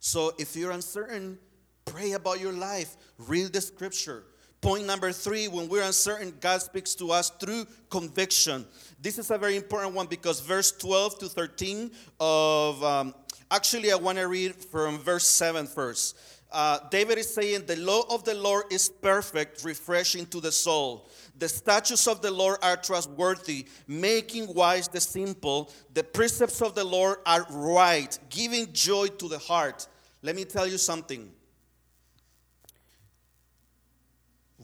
So 0.00 0.32
if 0.38 0.56
you're 0.56 0.72
uncertain, 0.72 1.38
pray 1.84 2.12
about 2.12 2.40
your 2.40 2.52
life. 2.52 2.96
Read 3.18 3.52
the 3.52 3.60
scripture. 3.60 4.24
Point 4.60 4.86
number 4.86 5.12
three, 5.12 5.48
when 5.48 5.68
we're 5.68 5.82
uncertain, 5.82 6.34
God 6.40 6.60
speaks 6.60 6.94
to 6.96 7.12
us 7.12 7.30
through 7.30 7.66
conviction. 7.88 8.66
This 9.00 9.18
is 9.18 9.30
a 9.30 9.38
very 9.38 9.56
important 9.56 9.94
one 9.94 10.06
because 10.06 10.40
verse 10.40 10.72
12 10.72 11.18
to 11.20 11.28
13 11.28 11.90
of, 12.18 12.84
um, 12.84 13.14
actually, 13.50 13.90
I 13.90 13.96
want 13.96 14.18
to 14.18 14.28
read 14.28 14.54
from 14.54 14.98
verse 14.98 15.26
7 15.26 15.66
first. 15.66 16.18
Uh, 16.52 16.80
David 16.90 17.18
is 17.18 17.32
saying, 17.32 17.66
The 17.66 17.76
law 17.76 18.02
of 18.10 18.24
the 18.24 18.34
Lord 18.34 18.64
is 18.70 18.88
perfect, 18.88 19.64
refreshing 19.64 20.26
to 20.26 20.40
the 20.40 20.50
soul. 20.50 21.08
The 21.38 21.48
statutes 21.48 22.08
of 22.08 22.22
the 22.22 22.30
Lord 22.30 22.58
are 22.62 22.76
trustworthy, 22.76 23.66
making 23.86 24.52
wise 24.52 24.88
the 24.88 25.00
simple. 25.00 25.72
The 25.94 26.02
precepts 26.02 26.60
of 26.60 26.74
the 26.74 26.84
Lord 26.84 27.18
are 27.24 27.46
right, 27.50 28.18
giving 28.28 28.72
joy 28.72 29.08
to 29.08 29.28
the 29.28 29.38
heart. 29.38 29.86
Let 30.22 30.34
me 30.34 30.44
tell 30.44 30.66
you 30.66 30.76
something. 30.76 31.30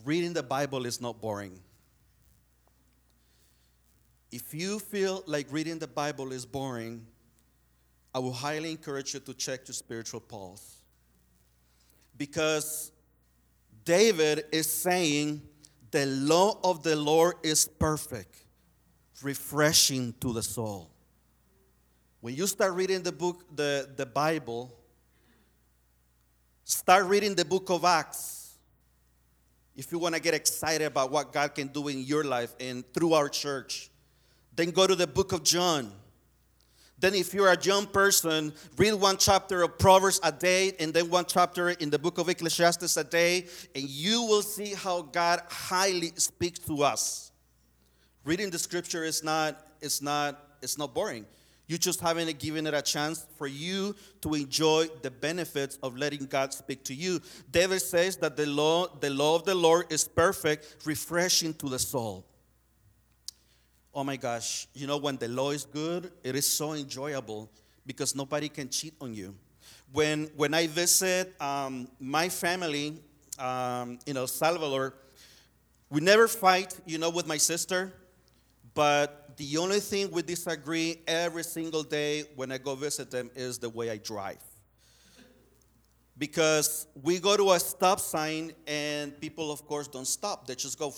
Reading 0.03 0.33
the 0.33 0.43
Bible 0.43 0.85
is 0.85 0.99
not 0.99 1.21
boring. 1.21 1.57
If 4.29 4.53
you 4.53 4.79
feel 4.79 5.23
like 5.25 5.47
reading 5.51 5.79
the 5.79 5.87
Bible 5.87 6.33
is 6.33 6.45
boring, 6.45 7.05
I 8.13 8.19
will 8.19 8.33
highly 8.33 8.71
encourage 8.71 9.13
you 9.13 9.21
to 9.21 9.33
check 9.33 9.67
your 9.67 9.73
spiritual 9.73 10.19
pulse 10.19 10.76
because 12.17 12.91
David 13.85 14.45
is 14.51 14.69
saying, 14.69 15.41
The 15.91 16.05
law 16.05 16.59
of 16.63 16.83
the 16.83 16.95
Lord 16.95 17.35
is 17.43 17.65
perfect, 17.65 18.35
refreshing 19.21 20.13
to 20.21 20.33
the 20.33 20.43
soul. 20.43 20.91
When 22.19 22.35
you 22.35 22.47
start 22.47 22.73
reading 22.73 23.03
the 23.03 23.11
book, 23.11 23.45
the, 23.55 23.89
the 23.95 24.05
Bible, 24.05 24.73
start 26.63 27.05
reading 27.05 27.35
the 27.35 27.45
book 27.45 27.69
of 27.69 27.85
Acts. 27.85 28.57
If 29.75 29.91
you 29.91 29.99
want 29.99 30.15
to 30.15 30.21
get 30.21 30.33
excited 30.33 30.85
about 30.85 31.11
what 31.11 31.31
God 31.31 31.53
can 31.53 31.67
do 31.67 31.87
in 31.87 31.99
your 32.01 32.23
life 32.23 32.55
and 32.59 32.83
through 32.93 33.13
our 33.13 33.29
church, 33.29 33.91
then 34.55 34.71
go 34.71 34.87
to 34.87 34.95
the 34.95 35.05
book 35.05 35.33
of 35.33 35.43
John 35.43 35.91
then, 36.99 37.13
if 37.13 37.33
you're 37.33 37.51
a 37.51 37.61
young 37.61 37.85
person, 37.85 38.51
read 38.75 38.93
one 38.93 39.17
chapter 39.17 39.61
of 39.61 39.77
Proverbs 39.77 40.19
a 40.23 40.31
day 40.31 40.73
and 40.79 40.91
then 40.91 41.11
one 41.11 41.25
chapter 41.25 41.69
in 41.69 41.91
the 41.91 41.99
book 41.99 42.17
of 42.17 42.27
Ecclesiastes 42.27 42.97
a 42.97 43.03
day, 43.03 43.45
and 43.75 43.87
you 43.87 44.23
will 44.23 44.41
see 44.41 44.73
how 44.73 45.03
God 45.03 45.41
highly 45.47 46.11
speaks 46.15 46.57
to 46.59 46.81
us. 46.83 47.31
Reading 48.25 48.49
the 48.49 48.57
scripture 48.57 49.03
is 49.03 49.23
not, 49.23 49.67
it's 49.79 50.01
not, 50.01 50.57
it's 50.63 50.79
not 50.79 50.95
boring. 50.95 51.27
You 51.67 51.77
just 51.77 51.99
haven't 51.99 52.39
given 52.39 52.65
it 52.65 52.73
a 52.73 52.81
chance 52.81 53.27
for 53.37 53.45
you 53.45 53.95
to 54.21 54.33
enjoy 54.33 54.87
the 55.03 55.11
benefits 55.11 55.77
of 55.83 55.97
letting 55.97 56.25
God 56.25 56.51
speak 56.51 56.83
to 56.85 56.95
you. 56.95 57.21
David 57.51 57.81
says 57.81 58.17
that 58.17 58.37
the 58.37 58.47
law, 58.47 58.87
the 58.87 59.11
law 59.11 59.35
of 59.35 59.43
the 59.43 59.53
Lord 59.53 59.85
is 59.91 60.07
perfect, 60.07 60.77
refreshing 60.85 61.53
to 61.55 61.69
the 61.69 61.77
soul 61.77 62.25
oh 63.97 64.03
my 64.03 64.15
gosh, 64.15 64.67
you 64.75 64.85
know, 64.85 64.97
when 64.97 65.17
the 65.17 65.27
law 65.27 65.49
is 65.49 65.65
good, 65.65 66.11
it 66.23 66.35
is 66.35 66.45
so 66.45 66.73
enjoyable 66.73 67.49
because 67.83 68.15
nobody 68.15 68.47
can 68.47 68.69
cheat 68.69 68.93
on 69.01 69.11
you. 69.11 69.33
When, 69.91 70.29
when 70.35 70.53
I 70.53 70.67
visit 70.67 71.33
um, 71.41 71.87
my 71.99 72.29
family 72.29 72.99
um, 73.39 73.97
in 74.05 74.15
El 74.15 74.27
Salvador, 74.27 74.93
we 75.89 75.99
never 75.99 76.27
fight, 76.27 76.79
you 76.85 76.99
know, 76.99 77.09
with 77.09 77.25
my 77.25 77.37
sister, 77.37 77.91
but 78.75 79.35
the 79.35 79.57
only 79.57 79.79
thing 79.79 80.11
we 80.11 80.21
disagree 80.21 81.01
every 81.07 81.43
single 81.43 81.81
day 81.81 82.25
when 82.35 82.51
I 82.51 82.59
go 82.59 82.75
visit 82.75 83.09
them 83.09 83.31
is 83.35 83.57
the 83.57 83.69
way 83.69 83.89
I 83.89 83.97
drive. 83.97 84.43
Because 86.19 86.85
we 87.01 87.17
go 87.17 87.35
to 87.35 87.51
a 87.51 87.59
stop 87.59 87.99
sign 87.99 88.51
and 88.67 89.19
people, 89.19 89.51
of 89.51 89.65
course, 89.65 89.87
don't 89.87 90.07
stop. 90.07 90.45
They 90.45 90.53
just 90.53 90.77
go 90.77 90.93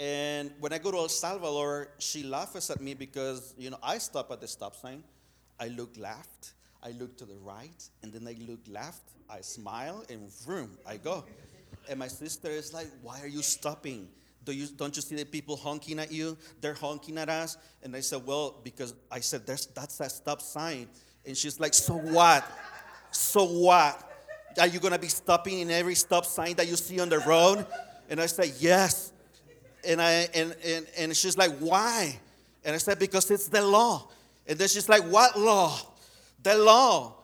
and 0.00 0.52
when 0.58 0.72
I 0.72 0.78
go 0.78 0.90
to 0.90 0.96
El 0.98 1.08
Salvador, 1.08 1.88
she 1.98 2.22
laughs 2.22 2.70
at 2.70 2.80
me 2.80 2.94
because, 2.94 3.54
you 3.56 3.70
know, 3.70 3.78
I 3.82 3.98
stop 3.98 4.30
at 4.32 4.40
the 4.40 4.48
stop 4.48 4.74
sign. 4.74 5.02
I 5.60 5.68
look 5.68 5.96
left, 5.96 6.54
I 6.82 6.90
look 6.90 7.16
to 7.18 7.24
the 7.24 7.36
right, 7.36 7.88
and 8.02 8.12
then 8.12 8.26
I 8.26 8.36
look 8.50 8.60
left, 8.68 9.02
I 9.30 9.42
smile, 9.42 10.04
and 10.10 10.28
vroom, 10.44 10.76
I 10.84 10.96
go. 10.96 11.24
And 11.88 11.98
my 11.98 12.08
sister 12.08 12.48
is 12.48 12.72
like, 12.72 12.88
Why 13.02 13.20
are 13.20 13.28
you 13.28 13.42
stopping? 13.42 14.08
Do 14.44 14.52
you, 14.52 14.66
don't 14.66 14.94
you 14.96 15.02
see 15.02 15.14
the 15.14 15.24
people 15.24 15.56
honking 15.56 16.00
at 16.00 16.10
you? 16.10 16.36
They're 16.60 16.74
honking 16.74 17.16
at 17.18 17.28
us. 17.28 17.56
And 17.82 17.94
I 17.94 18.00
said, 18.00 18.26
Well, 18.26 18.60
because 18.64 18.94
I 19.10 19.20
said, 19.20 19.46
There's, 19.46 19.66
That's 19.66 20.00
a 20.00 20.08
stop 20.08 20.40
sign. 20.42 20.88
And 21.24 21.36
she's 21.36 21.60
like, 21.60 21.74
So 21.74 21.94
what? 21.94 22.44
So 23.12 23.44
what? 23.44 24.08
Are 24.58 24.66
you 24.66 24.80
going 24.80 24.92
to 24.92 24.98
be 24.98 25.08
stopping 25.08 25.60
in 25.60 25.70
every 25.70 25.94
stop 25.94 26.26
sign 26.26 26.54
that 26.56 26.66
you 26.66 26.76
see 26.76 26.98
on 27.00 27.08
the 27.08 27.20
road? 27.20 27.64
And 28.08 28.20
I 28.20 28.26
said, 28.26 28.52
Yes. 28.58 29.11
And, 29.86 30.00
I, 30.00 30.28
and, 30.34 30.54
and, 30.64 30.86
and 30.98 31.16
she's 31.16 31.36
like, 31.36 31.52
Why? 31.58 32.18
And 32.64 32.74
I 32.74 32.78
said, 32.78 32.98
Because 32.98 33.30
it's 33.30 33.48
the 33.48 33.64
law. 33.64 34.08
And 34.46 34.58
then 34.58 34.68
she's 34.68 34.88
like, 34.88 35.02
What 35.04 35.38
law? 35.38 35.78
The 36.42 36.56
law. 36.56 37.14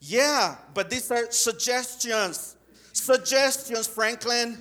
Yeah, 0.00 0.56
but 0.74 0.90
these 0.90 1.10
are 1.10 1.30
suggestions. 1.30 2.56
Suggestions, 2.92 3.86
Franklin. 3.86 4.58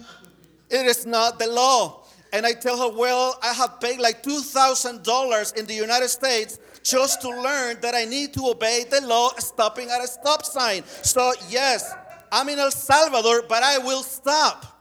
It 0.69 0.85
is 0.85 1.05
not 1.05 1.39
the 1.39 1.47
law. 1.47 2.03
And 2.33 2.45
I 2.45 2.53
tell 2.53 2.77
her, 2.77 2.97
Well, 2.97 3.39
I 3.43 3.53
have 3.53 3.79
paid 3.79 3.99
like 3.99 4.23
$2,000 4.23 5.57
in 5.57 5.65
the 5.65 5.73
United 5.73 6.09
States 6.09 6.59
just 6.83 7.21
to 7.21 7.29
learn 7.29 7.77
that 7.81 7.93
I 7.93 8.05
need 8.05 8.33
to 8.33 8.47
obey 8.47 8.85
the 8.89 9.05
law 9.05 9.29
stopping 9.37 9.89
at 9.89 10.01
a 10.01 10.07
stop 10.07 10.45
sign. 10.45 10.83
So, 11.03 11.33
yes, 11.49 11.93
I'm 12.31 12.47
in 12.49 12.59
El 12.59 12.71
Salvador, 12.71 13.43
but 13.47 13.63
I 13.63 13.77
will 13.79 14.03
stop. 14.03 14.76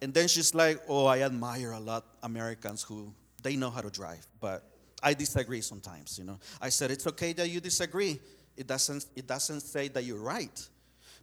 And 0.00 0.14
then 0.14 0.28
she's 0.28 0.54
like, 0.54 0.80
Oh, 0.88 1.06
I 1.06 1.22
admire 1.22 1.72
a 1.72 1.80
lot 1.80 2.04
Americans 2.22 2.82
who 2.82 3.12
they 3.42 3.56
know 3.56 3.70
how 3.70 3.80
to 3.80 3.90
drive, 3.90 4.26
but 4.40 4.64
I 5.02 5.14
disagree 5.14 5.60
sometimes, 5.60 6.18
you 6.18 6.24
know. 6.24 6.38
I 6.60 6.68
said, 6.68 6.90
It's 6.90 7.06
okay 7.06 7.32
that 7.34 7.48
you 7.48 7.60
disagree. 7.60 8.20
It 8.56 8.66
doesn't, 8.66 9.06
it 9.14 9.26
doesn't 9.26 9.60
say 9.60 9.88
that 9.88 10.04
you're 10.04 10.20
right. 10.20 10.68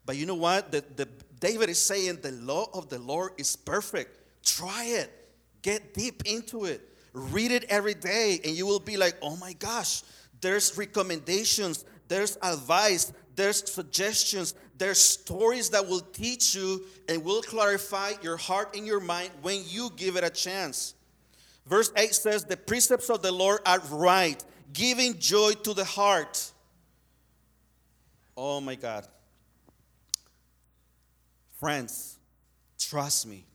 But 0.05 0.17
you 0.17 0.25
know 0.25 0.35
what? 0.35 0.71
The, 0.71 0.83
the, 0.95 1.07
David 1.39 1.69
is 1.69 1.79
saying 1.79 2.19
the 2.21 2.31
law 2.31 2.67
of 2.73 2.89
the 2.89 2.99
Lord 2.99 3.33
is 3.37 3.55
perfect. 3.55 4.17
Try 4.45 4.85
it. 4.85 5.11
Get 5.61 5.93
deep 5.93 6.23
into 6.25 6.65
it. 6.65 6.81
Read 7.11 7.51
it 7.51 7.65
every 7.69 7.93
day, 7.93 8.39
and 8.43 8.55
you 8.55 8.65
will 8.65 8.79
be 8.79 8.97
like, 8.97 9.15
oh 9.21 9.35
my 9.37 9.53
gosh, 9.53 10.03
there's 10.41 10.77
recommendations, 10.77 11.85
there's 12.07 12.37
advice, 12.41 13.11
there's 13.35 13.71
suggestions, 13.71 14.53
there's 14.77 14.99
stories 14.99 15.69
that 15.69 15.87
will 15.87 16.01
teach 16.01 16.53
you 16.53 16.83
and 17.07 17.23
will 17.23 17.41
clarify 17.41 18.13
your 18.21 18.37
heart 18.37 18.75
and 18.75 18.85
your 18.85 18.99
mind 18.99 19.29
when 19.41 19.61
you 19.67 19.89
give 19.95 20.17
it 20.17 20.23
a 20.23 20.29
chance. 20.29 20.95
Verse 21.65 21.91
8 21.95 22.13
says, 22.13 22.43
The 22.43 22.57
precepts 22.57 23.09
of 23.09 23.21
the 23.21 23.31
Lord 23.31 23.61
are 23.65 23.79
right, 23.91 24.43
giving 24.73 25.17
joy 25.17 25.53
to 25.63 25.73
the 25.73 25.85
heart. 25.85 26.51
Oh 28.35 28.59
my 28.59 28.75
God. 28.75 29.07
Friends, 31.57 32.17
trust 32.77 33.25
me. 33.27 33.45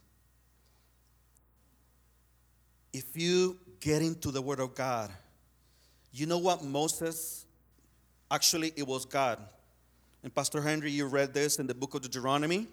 If 2.92 3.14
you 3.14 3.58
get 3.78 4.00
into 4.00 4.30
the 4.30 4.40
Word 4.40 4.58
of 4.58 4.74
God, 4.74 5.10
you 6.12 6.26
know 6.26 6.38
what 6.38 6.64
Moses, 6.64 7.44
actually, 8.30 8.72
it 8.74 8.86
was 8.86 9.04
God 9.04 9.38
and 10.22 10.34
Pastor 10.34 10.60
Henry, 10.60 10.90
you 10.90 11.06
read 11.06 11.32
this 11.32 11.58
in 11.58 11.66
the 11.66 11.74
book 11.74 11.94
of 11.94 12.02
Deuteronomy. 12.02 12.66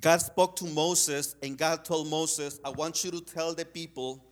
God 0.00 0.18
spoke 0.20 0.56
to 0.56 0.64
Moses, 0.64 1.36
and 1.42 1.56
God 1.56 1.84
told 1.84 2.08
Moses, 2.08 2.58
I 2.64 2.70
want 2.70 3.04
you 3.04 3.10
to 3.12 3.20
tell 3.20 3.54
the 3.54 3.64
people, 3.64 4.24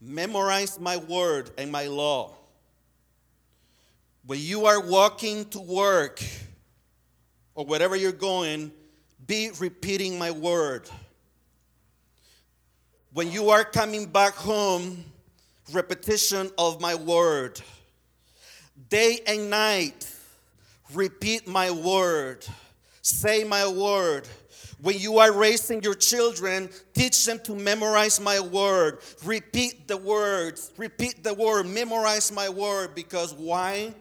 memorize 0.00 0.78
my 0.78 0.96
word 0.96 1.50
and 1.58 1.72
my 1.72 1.86
law. 1.86 2.36
When 4.24 4.38
you 4.38 4.66
are 4.66 4.80
walking 4.80 5.44
to 5.50 5.60
work 5.60 6.22
or 7.54 7.66
wherever 7.66 7.96
you're 7.96 8.12
going, 8.12 8.72
be 9.26 9.50
repeating 9.58 10.18
my 10.18 10.30
word. 10.30 10.88
When 13.12 13.30
you 13.30 13.50
are 13.50 13.64
coming 13.64 14.06
back 14.06 14.34
home, 14.34 15.04
repetition 15.72 16.50
of 16.56 16.80
my 16.80 16.94
word. 16.94 17.60
Day 18.88 19.20
and 19.26 19.50
night, 19.50 20.13
repeat 20.94 21.46
my 21.46 21.70
word. 21.70 22.46
Say 23.02 23.44
my 23.44 23.66
word. 23.66 24.28
When 24.80 24.98
you 24.98 25.18
are 25.18 25.32
raising 25.32 25.82
your 25.82 25.94
children, 25.94 26.68
teach 26.92 27.24
them 27.24 27.38
to 27.44 27.54
memorize 27.54 28.20
my 28.20 28.40
word. 28.40 28.98
Repeat 29.24 29.88
the 29.88 29.96
words. 29.96 30.72
Repeat 30.76 31.24
the 31.24 31.32
word. 31.32 31.66
Memorize 31.66 32.30
my 32.30 32.48
word. 32.48 32.94
Because 32.94 33.32
why? 33.32 33.94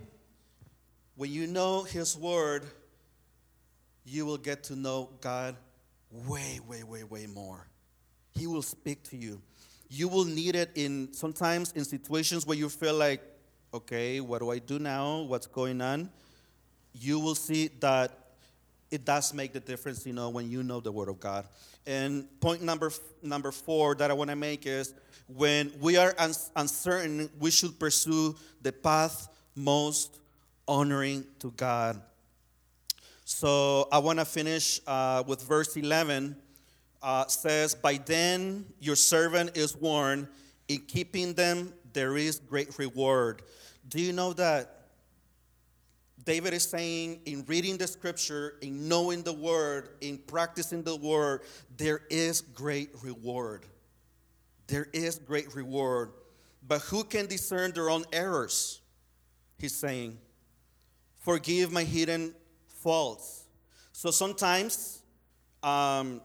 When 1.16 1.32
you 1.32 1.48
know 1.48 1.84
His 1.84 2.18
word, 2.18 2.66
you 4.06 4.26
will 4.26 4.38
get 4.38 4.64
to 4.66 4.76
know 4.76 5.10
God 5.22 5.56
way, 6.12 6.60
way, 6.68 6.84
way, 6.84 7.04
way 7.04 7.28
more. 7.28 7.66
He 8.32 8.48
will 8.48 8.62
speak 8.62 9.04
to 9.10 9.18
you. 9.18 9.42
You 9.90 10.08
will 10.08 10.26
need 10.26 10.56
it 10.56 10.72
in 10.76 11.14
sometimes 11.14 11.72
in 11.74 11.86
situations 11.86 12.46
where 12.46 12.58
you 12.58 12.68
feel 12.68 12.96
like, 12.96 13.22
okay, 13.74 14.20
what 14.20 14.40
do 14.40 14.50
I 14.50 14.60
do 14.60 14.80
now? 14.80 15.22
What's 15.22 15.48
going 15.48 15.82
on? 15.82 16.10
You 16.94 17.20
will 17.20 17.36
see 17.36 17.70
that 17.80 18.18
it 18.92 19.06
does 19.06 19.34
make 19.34 19.54
the 19.54 19.60
difference, 19.60 20.06
you 20.06 20.14
know, 20.14 20.30
when 20.30 20.50
you 20.50 20.62
know 20.62 20.80
the 20.80 20.92
Word 20.92 21.10
of 21.10 21.20
God. 21.20 21.48
And 21.86 22.28
point 22.40 22.62
number 22.62 22.92
number 23.22 23.52
four 23.52 23.96
that 23.96 24.12
I 24.12 24.14
want 24.14 24.30
to 24.30 24.36
make 24.36 24.66
is 24.66 24.94
when 25.28 25.72
we 25.82 25.98
are 25.98 26.14
uncertain, 26.56 27.30
we 27.40 27.52
should 27.52 27.80
pursue 27.80 28.36
the 28.62 28.72
path 28.72 29.28
most 29.56 30.20
honoring 30.68 31.26
to 31.40 31.52
God. 31.52 32.02
So 33.26 33.88
I 33.92 33.98
want 34.00 34.20
to 34.20 34.26
finish 34.26 34.80
uh, 34.86 35.24
with 35.26 35.42
verse 35.42 35.76
11. 35.76 36.36
Uh, 37.02 37.28
says, 37.28 37.76
By 37.76 37.98
then 37.98 38.66
your 38.80 38.96
servant 38.96 39.58
is 39.58 39.76
warned, 39.76 40.28
in 40.70 40.80
keeping 40.88 41.34
them 41.34 41.74
there 41.92 42.16
is 42.16 42.40
great 42.40 42.78
reward. 42.80 43.42
Do 43.90 44.00
you 44.00 44.14
know 44.14 44.34
that 44.34 44.73
David 46.26 46.54
is 46.54 46.64
saying 46.64 47.22
in 47.26 47.44
reading 47.48 47.78
the 47.78 47.88
scripture, 47.88 48.56
in 48.62 48.88
knowing 48.88 49.24
the 49.24 49.34
word, 49.34 49.90
in 50.02 50.18
practicing 50.18 50.84
the 50.84 50.96
word, 50.96 51.42
there 51.78 52.02
is 52.10 52.42
great 52.42 52.92
reward. 53.02 53.66
There 54.68 54.88
is 54.94 55.20
great 55.20 55.54
reward. 55.54 56.12
But 56.66 56.82
who 56.82 57.04
can 57.04 57.26
discern 57.26 57.72
their 57.72 57.90
own 57.90 58.06
errors? 58.14 58.82
He's 59.58 59.76
saying, 59.76 60.18
Forgive 61.20 61.72
my 61.72 61.84
hidden 61.84 62.36
faults. 62.68 63.46
So 63.94 64.12
sometimes 64.12 65.02
um, 65.62 66.22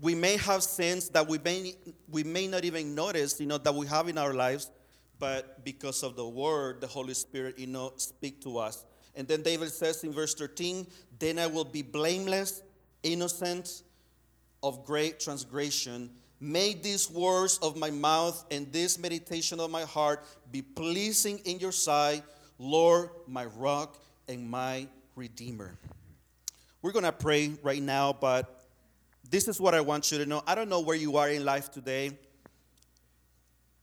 we 0.00 0.14
may 0.14 0.38
have 0.38 0.62
sins 0.62 1.10
that 1.10 1.28
we 1.28 1.38
may, 1.38 1.74
we 2.08 2.24
may 2.24 2.46
not 2.46 2.64
even 2.64 2.94
notice, 2.94 3.38
you 3.38 3.46
know, 3.46 3.58
that 3.58 3.74
we 3.74 3.86
have 3.86 4.08
in 4.08 4.16
our 4.16 4.32
lives 4.32 4.70
but 5.22 5.64
because 5.64 6.02
of 6.02 6.16
the 6.16 6.26
word, 6.26 6.80
the 6.80 6.86
Holy 6.88 7.14
Spirit, 7.14 7.56
you 7.56 7.68
know, 7.68 7.92
speak 7.94 8.42
to 8.42 8.58
us. 8.58 8.84
And 9.14 9.28
then 9.28 9.40
David 9.42 9.70
says 9.70 10.02
in 10.02 10.12
verse 10.12 10.34
13, 10.34 10.84
then 11.20 11.38
I 11.38 11.46
will 11.46 11.64
be 11.64 11.80
blameless, 11.80 12.60
innocent 13.04 13.84
of 14.64 14.84
great 14.84 15.20
transgression. 15.20 16.10
May 16.40 16.74
these 16.74 17.08
words 17.08 17.60
of 17.62 17.76
my 17.76 17.92
mouth 17.92 18.44
and 18.50 18.72
this 18.72 18.98
meditation 18.98 19.60
of 19.60 19.70
my 19.70 19.82
heart 19.82 20.24
be 20.50 20.60
pleasing 20.60 21.38
in 21.44 21.60
your 21.60 21.70
sight, 21.70 22.24
Lord, 22.58 23.10
my 23.28 23.44
rock 23.44 24.02
and 24.26 24.50
my 24.50 24.88
redeemer. 25.14 25.78
We're 26.82 26.90
going 26.90 27.04
to 27.04 27.12
pray 27.12 27.52
right 27.62 27.80
now, 27.80 28.12
but 28.12 28.66
this 29.30 29.46
is 29.46 29.60
what 29.60 29.72
I 29.72 29.82
want 29.82 30.10
you 30.10 30.18
to 30.18 30.26
know. 30.26 30.42
I 30.48 30.56
don't 30.56 30.68
know 30.68 30.80
where 30.80 30.96
you 30.96 31.16
are 31.16 31.28
in 31.28 31.44
life 31.44 31.70
today 31.70 32.18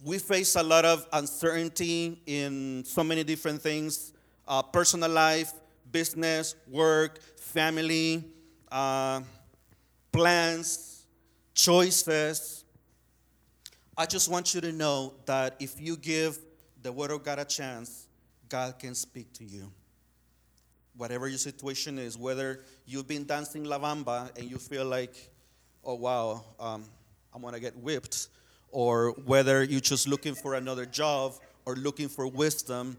we 0.04 0.18
face 0.18 0.56
a 0.56 0.64
lot 0.64 0.86
of 0.86 1.06
uncertainty 1.12 2.22
in 2.26 2.84
so 2.86 3.04
many 3.04 3.24
different 3.24 3.62
things 3.62 4.14
uh, 4.48 4.64
personal 4.64 5.10
life, 5.10 5.54
business, 5.92 6.56
work, 6.68 7.22
family, 7.38 8.26
uh, 8.72 9.22
plans, 10.12 11.06
choices. 11.54 12.64
I 13.96 14.08
just 14.08 14.28
want 14.28 14.56
you 14.56 14.62
to 14.62 14.72
know 14.72 15.14
that 15.26 15.56
if 15.60 15.80
you 15.80 15.98
give 15.98 16.40
the 16.82 16.92
Word 16.92 17.12
of 17.12 17.24
God 17.24 17.38
a 17.38 17.46
chance, 17.46 18.08
God 18.48 18.80
can 18.80 18.96
speak 18.96 19.32
to 19.34 19.44
you. 19.44 19.72
Whatever 20.98 21.28
your 21.28 21.38
situation 21.38 22.00
is, 22.00 22.18
whether 22.18 22.62
you've 22.88 23.08
been 23.08 23.26
dancing 23.26 23.66
La 23.66 23.78
Bamba 23.78 24.36
and 24.36 24.50
you 24.50 24.58
feel 24.58 24.86
like, 24.86 25.14
oh 25.86 25.94
wow, 25.94 26.44
um, 26.60 26.86
I'm 27.34 27.44
gonna 27.44 27.60
get 27.60 27.78
whipped 27.78 28.30
or 28.72 29.12
whether 29.26 29.64
you're 29.64 29.80
just 29.80 30.08
looking 30.08 30.36
for 30.36 30.56
another 30.56 30.86
job 30.86 31.34
or 31.66 31.76
looking 31.76 32.08
for 32.08 32.28
wisdom, 32.28 32.98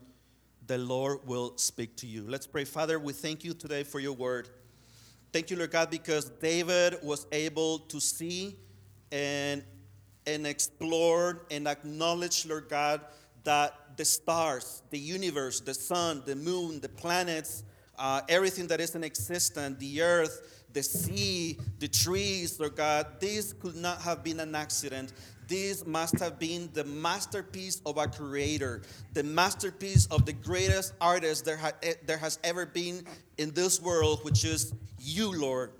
the 0.66 0.78
Lord 0.78 1.26
will 1.26 1.56
speak 1.56 1.96
to 1.96 2.06
you. 2.06 2.24
Let's 2.28 2.46
pray. 2.46 2.64
Father, 2.64 2.98
we 2.98 3.12
thank 3.12 3.44
you 3.44 3.54
today 3.54 3.83
for 3.83 3.98
your 3.98 4.12
word. 4.12 4.48
Thank 5.33 5.50
you, 5.50 5.56
Lord 5.56 5.70
God, 5.70 5.90
because 5.90 6.28
David 6.28 6.96
was 7.02 7.26
able 7.33 7.80
to 7.80 8.00
see 8.00 8.56
and, 9.12 9.62
and 10.26 10.46
explore 10.46 11.46
and 11.50 11.66
acknowledge, 11.66 12.46
Lord 12.46 12.68
God, 12.68 13.00
that 13.44 13.96
the 13.96 14.04
stars, 14.04 14.83
the 14.90 14.98
universe, 14.98 15.61
the 15.61 15.74
sun, 15.74 16.22
the 16.26 16.37
moon, 16.37 16.80
the 16.80 16.88
planets, 16.88 17.64
uh, 17.98 18.22
everything 18.28 18.66
that 18.68 18.80
is 18.80 18.94
in 18.94 19.04
existence, 19.04 19.78
the 19.78 20.02
earth, 20.02 20.60
the 20.72 20.83
sea, 20.83 21.59
the 21.78 21.88
trees, 21.88 22.59
Lord 22.61 22.76
God, 22.76 23.06
this 23.20 23.52
could 23.52 23.76
not 23.76 24.00
have 24.02 24.22
been 24.22 24.40
an 24.40 24.54
accident 24.54 25.12
this 25.50 25.85
must 25.85 26.16
have 26.20 26.38
been 26.38 26.70
the 26.74 26.85
masterpiece 26.85 27.83
of 27.85 27.98
a 27.98 28.06
creator, 28.06 28.83
the 29.14 29.24
masterpiece 29.24 30.06
of 30.06 30.24
the 30.24 30.33
greatest 30.33 30.94
artist 31.00 31.44
there, 31.44 31.56
ha- 31.56 31.72
eh, 31.83 31.94
there 32.06 32.18
has 32.18 32.38
ever 32.44 32.64
been 32.64 33.04
in 33.37 33.50
this 33.50 33.83
world, 33.83 34.20
which 34.22 34.44
is 34.44 34.72
you, 35.00 35.37
Lord. 35.37 35.72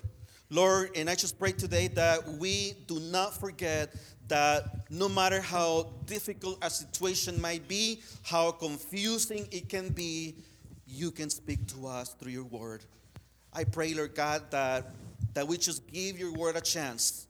Lord, 0.50 0.90
and 0.96 1.09
I 1.09 1.14
just 1.14 1.38
pray 1.38 1.53
today 1.53 1.87
that 1.87 2.26
we 2.26 2.74
do 2.88 2.98
not 2.98 3.38
forget 3.38 3.94
that 4.26 4.90
no 4.90 5.09
matter 5.09 5.40
how 5.40 5.92
difficult 6.05 6.59
a 6.62 6.68
situation 6.68 7.40
might 7.40 7.68
be, 7.68 8.03
how 8.24 8.50
confusing 8.50 9.46
it 9.53 9.68
can 9.68 9.90
be, 9.90 10.35
you 10.85 11.12
can 11.12 11.31
speak 11.31 11.64
to 11.68 11.87
us 11.87 12.14
through 12.14 12.33
your 12.33 12.44
word. 12.44 12.83
I 13.53 13.65
pray, 13.65 13.95
Lord 13.95 14.15
God, 14.15 14.51
that, 14.51 14.93
that 15.35 15.49
we 15.49 15.59
just 15.59 15.87
give 15.93 16.19
your 16.19 16.33
word 16.33 16.57
a 16.57 16.61
chance 16.61 17.27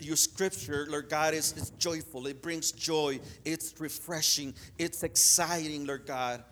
your 0.00 0.16
scripture, 0.16 0.86
Lord 0.88 1.08
God, 1.08 1.34
is, 1.34 1.56
is 1.56 1.70
joyful. 1.70 2.26
It 2.26 2.42
brings 2.42 2.72
joy. 2.72 3.20
It's 3.44 3.74
refreshing. 3.80 4.54
It's 4.78 5.02
exciting, 5.02 5.86
Lord 5.86 6.06
God. 6.06 6.44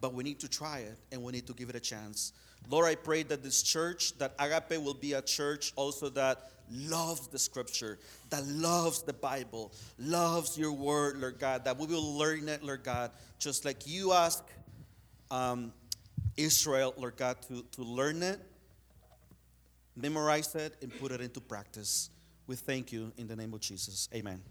But 0.00 0.14
we 0.14 0.24
need 0.24 0.40
to 0.40 0.48
try 0.48 0.78
it 0.80 0.98
and 1.12 1.22
we 1.22 1.32
need 1.32 1.46
to 1.46 1.52
give 1.52 1.68
it 1.68 1.76
a 1.76 1.80
chance. 1.80 2.32
Lord, 2.68 2.86
I 2.86 2.94
pray 2.94 3.22
that 3.24 3.42
this 3.42 3.62
church, 3.62 4.16
that 4.18 4.34
Agape 4.38 4.82
will 4.82 4.94
be 4.94 5.12
a 5.12 5.22
church 5.22 5.72
also 5.76 6.08
that 6.10 6.50
loves 6.70 7.26
the 7.28 7.38
scripture, 7.38 7.98
that 8.30 8.46
loves 8.46 9.02
the 9.02 9.12
Bible, 9.12 9.72
loves 9.98 10.58
your 10.58 10.72
word, 10.72 11.18
Lord 11.18 11.38
God, 11.38 11.64
that 11.64 11.78
we 11.78 11.86
will 11.86 12.16
learn 12.16 12.48
it, 12.48 12.62
Lord 12.62 12.84
God, 12.84 13.10
just 13.38 13.64
like 13.64 13.86
you 13.86 14.12
ask 14.12 14.44
um, 15.30 15.72
Israel, 16.36 16.94
Lord 16.96 17.16
God, 17.16 17.36
to, 17.48 17.64
to 17.72 17.82
learn 17.82 18.22
it 18.22 18.40
memorize 19.96 20.54
it, 20.54 20.76
and 20.82 20.96
put 20.98 21.12
it 21.12 21.20
into 21.20 21.40
practice. 21.40 22.10
We 22.46 22.56
thank 22.56 22.92
you 22.92 23.12
in 23.16 23.26
the 23.26 23.36
name 23.36 23.54
of 23.54 23.60
Jesus. 23.60 24.08
Amen. 24.14 24.42